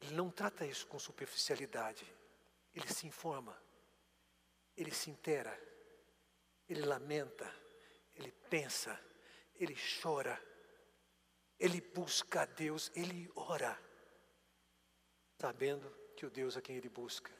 Ele 0.00 0.14
não 0.14 0.30
trata 0.30 0.64
isso 0.64 0.86
com 0.86 0.98
superficialidade, 0.98 2.06
ele 2.74 2.88
se 2.88 3.06
informa, 3.06 3.60
ele 4.76 4.92
se 4.92 5.10
intera, 5.10 5.58
ele 6.68 6.82
lamenta, 6.82 7.52
ele 8.14 8.32
pensa, 8.48 8.98
ele 9.56 9.76
chora, 10.00 10.40
ele 11.58 11.80
busca 11.80 12.42
a 12.42 12.46
Deus, 12.46 12.90
ele 12.94 13.30
ora. 13.34 13.78
Sabendo 15.38 15.90
que 16.16 16.24
o 16.24 16.30
Deus 16.30 16.56
a 16.56 16.62
quem 16.62 16.76
ele 16.76 16.88
busca 16.88 17.32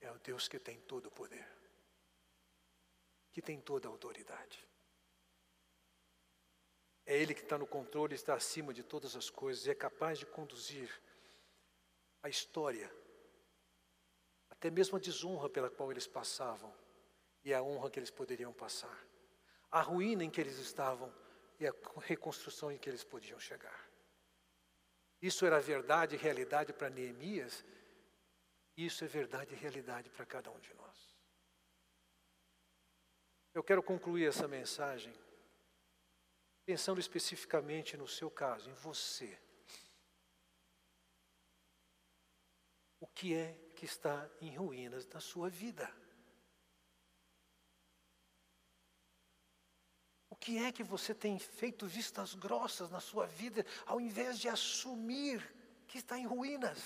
é 0.00 0.10
o 0.10 0.18
Deus 0.18 0.48
que 0.48 0.58
tem 0.58 0.80
todo 0.80 1.06
o 1.06 1.10
poder, 1.10 1.46
que 3.30 3.40
tem 3.40 3.60
toda 3.60 3.88
a 3.88 3.90
autoridade. 3.90 4.66
É 7.06 7.16
Ele 7.16 7.34
que 7.34 7.42
está 7.42 7.58
no 7.58 7.66
controle, 7.66 8.14
está 8.14 8.34
acima 8.34 8.72
de 8.72 8.82
todas 8.82 9.16
as 9.16 9.28
coisas 9.28 9.66
e 9.66 9.70
é 9.70 9.74
capaz 9.74 10.18
de 10.18 10.26
conduzir 10.26 10.90
a 12.22 12.28
história, 12.28 12.90
até 14.50 14.70
mesmo 14.70 14.96
a 14.96 15.00
desonra 15.00 15.48
pela 15.48 15.68
qual 15.68 15.90
eles 15.90 16.06
passavam 16.06 16.72
e 17.44 17.52
a 17.52 17.62
honra 17.62 17.90
que 17.90 17.98
eles 17.98 18.10
poderiam 18.10 18.52
passar, 18.52 18.96
a 19.70 19.80
ruína 19.80 20.22
em 20.22 20.30
que 20.30 20.40
eles 20.40 20.58
estavam 20.58 21.12
e 21.58 21.66
a 21.66 21.74
reconstrução 22.00 22.70
em 22.70 22.78
que 22.78 22.88
eles 22.88 23.02
podiam 23.02 23.40
chegar. 23.40 23.90
Isso 25.20 25.46
era 25.46 25.60
verdade 25.60 26.16
e 26.16 26.18
realidade 26.18 26.72
para 26.72 26.90
Neemias, 26.90 27.64
isso 28.76 29.04
é 29.04 29.06
verdade 29.06 29.54
e 29.54 29.56
realidade 29.56 30.10
para 30.10 30.24
cada 30.24 30.50
um 30.50 30.58
de 30.58 30.72
nós. 30.74 31.16
Eu 33.54 33.62
quero 33.62 33.82
concluir 33.82 34.26
essa 34.26 34.48
mensagem 34.48 35.12
pensando 36.64 37.00
especificamente 37.00 37.96
no 37.96 38.08
seu 38.08 38.30
caso, 38.30 38.70
em 38.70 38.74
você. 38.74 39.38
O 43.02 43.06
que 43.08 43.34
é 43.34 43.52
que 43.76 43.84
está 43.84 44.30
em 44.40 44.56
ruínas 44.56 45.06
na 45.08 45.20
sua 45.20 45.50
vida? 45.50 45.92
que 50.42 50.58
é 50.58 50.72
que 50.72 50.82
você 50.82 51.14
tem 51.14 51.38
feito 51.38 51.86
vistas 51.86 52.34
grossas 52.34 52.90
na 52.90 52.98
sua 52.98 53.28
vida, 53.28 53.64
ao 53.86 54.00
invés 54.00 54.40
de 54.40 54.48
assumir 54.48 55.40
que 55.86 55.98
está 55.98 56.18
em 56.18 56.26
ruínas? 56.26 56.80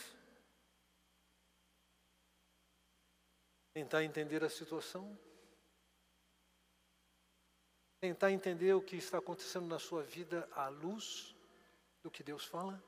Tentar 3.73 4.05
entender 4.05 4.45
a 4.45 4.51
situação, 4.51 5.19
tentar 7.99 8.31
entender 8.31 8.75
o 8.75 8.83
que 8.83 8.97
está 8.97 9.17
acontecendo 9.17 9.67
na 9.67 9.79
sua 9.79 10.03
vida 10.03 10.47
à 10.53 10.69
luz 10.69 11.35
do 12.03 12.11
que 12.11 12.23
Deus 12.23 12.45
fala. 12.45 12.83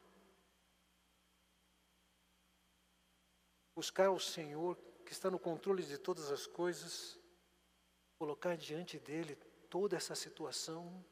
Buscar 3.79 4.11
o 4.11 4.19
Senhor 4.19 4.77
que 5.07 5.13
está 5.13 5.31
no 5.31 5.39
controle 5.39 5.85
de 5.85 5.97
todas 5.99 6.33
as 6.33 6.49
coisas, 6.49 7.17
colocar 8.19 8.57
diante 8.57 8.99
dele 8.99 9.37
toda 9.71 9.97
essa 9.97 10.17
situação 10.17 11.05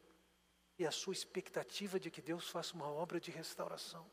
e 0.76 0.84
a 0.84 0.90
sua 0.90 1.12
expectativa 1.12 2.00
de 2.00 2.10
que 2.10 2.20
Deus 2.20 2.48
faça 2.48 2.74
uma 2.74 2.90
obra 2.90 3.20
de 3.20 3.30
restauração? 3.30 4.04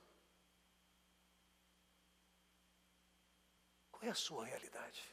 Qual 3.91 4.03
é 4.03 4.09
a 4.09 4.13
sua 4.13 4.45
realidade? 4.45 5.03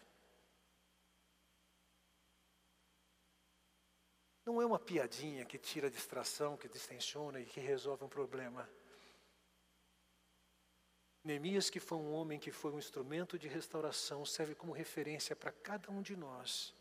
Não 4.44 4.60
é 4.60 4.66
uma 4.66 4.78
piadinha 4.78 5.46
que 5.46 5.56
tira 5.56 5.86
a 5.86 5.90
distração, 5.90 6.58
que 6.58 6.68
distensiona 6.68 7.40
e 7.40 7.46
que 7.46 7.58
resolve 7.58 8.04
um 8.04 8.08
problema. 8.10 8.68
Neemias, 11.30 11.70
que 11.70 11.78
foi 11.78 11.96
um 11.98 12.12
homem 12.12 12.40
que 12.40 12.50
foi 12.50 12.72
um 12.72 12.78
instrumento 12.78 13.38
de 13.38 13.46
restauração, 13.46 14.24
serve 14.26 14.54
como 14.54 14.72
referência 14.72 15.36
para 15.36 15.52
cada 15.52 15.90
um 15.90 16.02
de 16.02 16.16
nós 16.16 16.74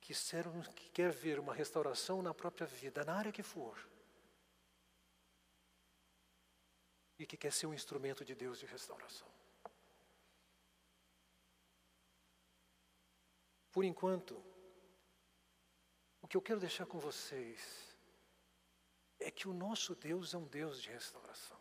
que, 0.00 0.12
que 0.74 0.90
quer 0.90 1.10
ver 1.10 1.40
uma 1.40 1.54
restauração 1.54 2.20
na 2.22 2.34
própria 2.34 2.66
vida, 2.66 3.04
na 3.04 3.14
área 3.14 3.32
que 3.32 3.42
for, 3.42 3.76
e 7.18 7.26
que 7.26 7.36
quer 7.36 7.52
ser 7.52 7.66
um 7.66 7.74
instrumento 7.74 8.24
de 8.24 8.34
Deus 8.34 8.58
de 8.58 8.66
restauração. 8.66 9.26
Por 13.72 13.82
enquanto, 13.82 14.40
o 16.20 16.28
que 16.28 16.36
eu 16.36 16.42
quero 16.42 16.60
deixar 16.60 16.86
com 16.86 16.98
vocês 16.98 17.96
é 19.18 19.30
que 19.30 19.48
o 19.48 19.54
nosso 19.54 19.94
Deus 19.94 20.34
é 20.34 20.38
um 20.38 20.46
Deus 20.46 20.82
de 20.82 20.90
restauração. 20.90 21.55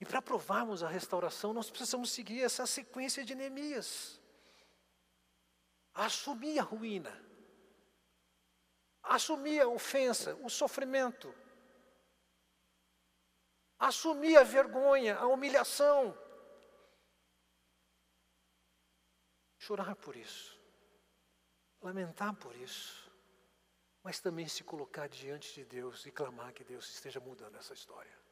E 0.00 0.06
para 0.06 0.22
provarmos 0.22 0.82
a 0.82 0.88
restauração, 0.88 1.52
nós 1.52 1.70
precisamos 1.70 2.10
seguir 2.12 2.42
essa 2.42 2.66
sequência 2.66 3.24
de 3.24 3.34
Neemias. 3.34 4.20
Assumir 5.92 6.60
a 6.60 6.62
ruína, 6.62 7.12
assumir 9.02 9.60
a 9.60 9.66
ofensa, 9.66 10.36
o 10.36 10.48
sofrimento, 10.48 11.34
assumir 13.76 14.36
a 14.36 14.44
vergonha, 14.44 15.16
a 15.16 15.26
humilhação, 15.26 16.16
chorar 19.58 19.96
por 19.96 20.14
isso, 20.14 20.56
lamentar 21.80 22.32
por 22.36 22.54
isso, 22.54 23.10
mas 24.04 24.20
também 24.20 24.46
se 24.46 24.62
colocar 24.62 25.08
diante 25.08 25.52
de 25.52 25.64
Deus 25.64 26.06
e 26.06 26.12
clamar 26.12 26.52
que 26.52 26.62
Deus 26.62 26.88
esteja 26.88 27.18
mudando 27.18 27.56
essa 27.56 27.74
história. 27.74 28.27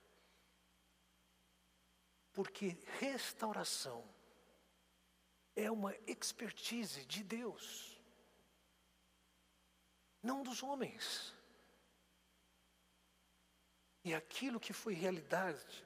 Porque 2.37 2.77
restauração 3.01 4.07
é 5.55 5.71
uma 5.71 5.97
expertise 6.07 7.03
de 7.07 7.25
Deus, 7.25 7.99
não 10.23 10.43
dos 10.43 10.63
homens. 10.63 11.35
E 14.05 14.15
aquilo 14.15 14.61
que 14.61 14.75
foi 14.75 14.93
realidade 14.93 15.83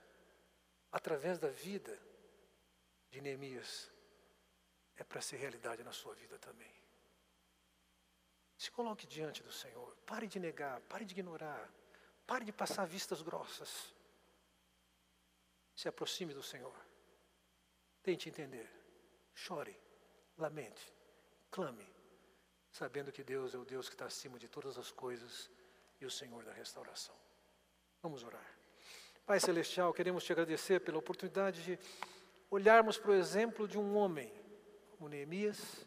através 0.91 1.39
da 1.39 1.51
vida 1.51 1.97
de 3.11 3.21
Neemias 3.21 3.89
é 4.97 5.05
para 5.05 5.21
ser 5.21 5.37
realidade 5.37 5.85
na 5.85 5.93
sua 5.93 6.17
vida 6.17 6.37
também. 6.41 6.75
Se 8.59 8.73
coloque 8.73 9.07
diante 9.07 9.41
do 9.41 9.53
Senhor. 9.53 9.95
Pare 10.05 10.27
de 10.27 10.41
negar, 10.41 10.81
pare 10.81 11.05
de 11.05 11.13
ignorar, 11.13 11.73
pare 12.27 12.45
de 12.45 12.53
passar 12.53 12.87
vistas 12.87 13.23
grossas. 13.23 13.95
Se 15.81 15.89
aproxime 15.89 16.35
do 16.35 16.43
Senhor. 16.43 16.77
Tente 18.03 18.29
entender. 18.29 18.69
Chore, 19.33 19.75
lamente, 20.37 20.93
clame, 21.51 21.89
sabendo 22.71 23.11
que 23.11 23.25
Deus 23.25 23.55
é 23.55 23.57
o 23.57 23.65
Deus 23.65 23.89
que 23.89 23.95
está 23.95 24.05
acima 24.05 24.39
de 24.39 24.47
todas 24.47 24.77
as 24.77 24.91
coisas 24.91 25.51
e 25.99 26.05
o 26.05 26.11
Senhor 26.11 26.45
da 26.45 26.53
restauração. 26.53 27.17
Vamos 28.03 28.23
orar. 28.23 28.47
Pai 29.25 29.41
Celestial, 29.41 29.95
queremos 29.95 30.23
te 30.23 30.33
agradecer 30.33 30.81
pela 30.81 30.99
oportunidade 30.99 31.63
de 31.65 31.79
olharmos 32.51 32.99
para 32.99 33.13
o 33.13 33.15
exemplo 33.15 33.67
de 33.67 33.79
um 33.79 33.97
homem 33.97 34.31
como 34.91 35.09
Neemias, 35.09 35.87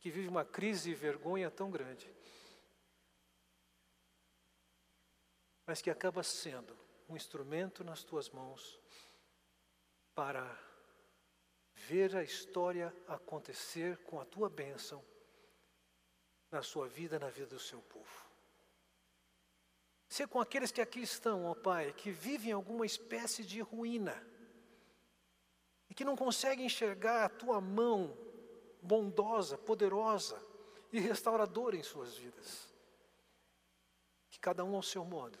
que 0.00 0.10
vive 0.10 0.26
uma 0.26 0.46
crise 0.46 0.88
de 0.88 0.94
vergonha 0.94 1.50
tão 1.50 1.70
grande, 1.70 2.10
mas 5.66 5.82
que 5.82 5.90
acaba 5.90 6.22
sendo 6.22 6.74
um 7.12 7.16
instrumento 7.16 7.84
nas 7.84 8.02
tuas 8.02 8.30
mãos 8.30 8.80
para 10.14 10.46
ver 11.74 12.16
a 12.16 12.22
história 12.22 12.94
acontecer 13.08 13.98
com 14.04 14.20
a 14.20 14.24
tua 14.24 14.48
bênção 14.48 15.02
na 16.50 16.62
sua 16.62 16.86
vida, 16.86 17.18
na 17.18 17.30
vida 17.30 17.46
do 17.46 17.58
seu 17.58 17.80
povo. 17.80 18.30
Ser 20.08 20.28
com 20.28 20.40
aqueles 20.40 20.70
que 20.70 20.82
aqui 20.82 21.00
estão, 21.00 21.46
ó 21.46 21.54
Pai, 21.54 21.92
que 21.94 22.10
vivem 22.10 22.52
alguma 22.52 22.84
espécie 22.84 23.42
de 23.42 23.60
ruína, 23.60 24.26
e 25.88 25.94
que 25.94 26.04
não 26.04 26.16
conseguem 26.16 26.66
enxergar 26.66 27.24
a 27.24 27.28
tua 27.28 27.60
mão 27.60 28.16
bondosa, 28.82 29.58
poderosa 29.58 30.42
e 30.90 30.98
restauradora 30.98 31.76
em 31.76 31.82
suas 31.82 32.16
vidas. 32.16 32.72
Que 34.30 34.40
cada 34.40 34.64
um 34.64 34.74
ao 34.74 34.82
seu 34.82 35.04
modo 35.04 35.38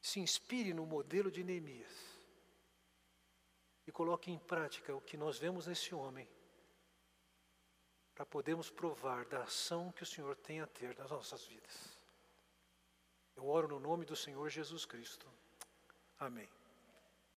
se 0.00 0.20
inspire 0.20 0.72
no 0.72 0.86
modelo 0.86 1.30
de 1.30 1.44
Neemias 1.44 2.05
coloque 3.96 4.30
em 4.30 4.38
prática 4.38 4.94
o 4.94 5.00
que 5.00 5.16
nós 5.16 5.38
vemos 5.38 5.66
nesse 5.66 5.94
homem, 5.94 6.28
para 8.14 8.26
podermos 8.26 8.68
provar 8.68 9.24
da 9.24 9.44
ação 9.44 9.90
que 9.90 10.02
o 10.02 10.06
Senhor 10.06 10.36
tem 10.36 10.60
a 10.60 10.66
ter 10.66 10.94
nas 10.98 11.10
nossas 11.10 11.46
vidas. 11.46 11.98
Eu 13.34 13.48
oro 13.48 13.68
no 13.68 13.80
nome 13.80 14.04
do 14.04 14.14
Senhor 14.14 14.50
Jesus 14.50 14.84
Cristo. 14.84 15.26
Amém. 16.18 16.46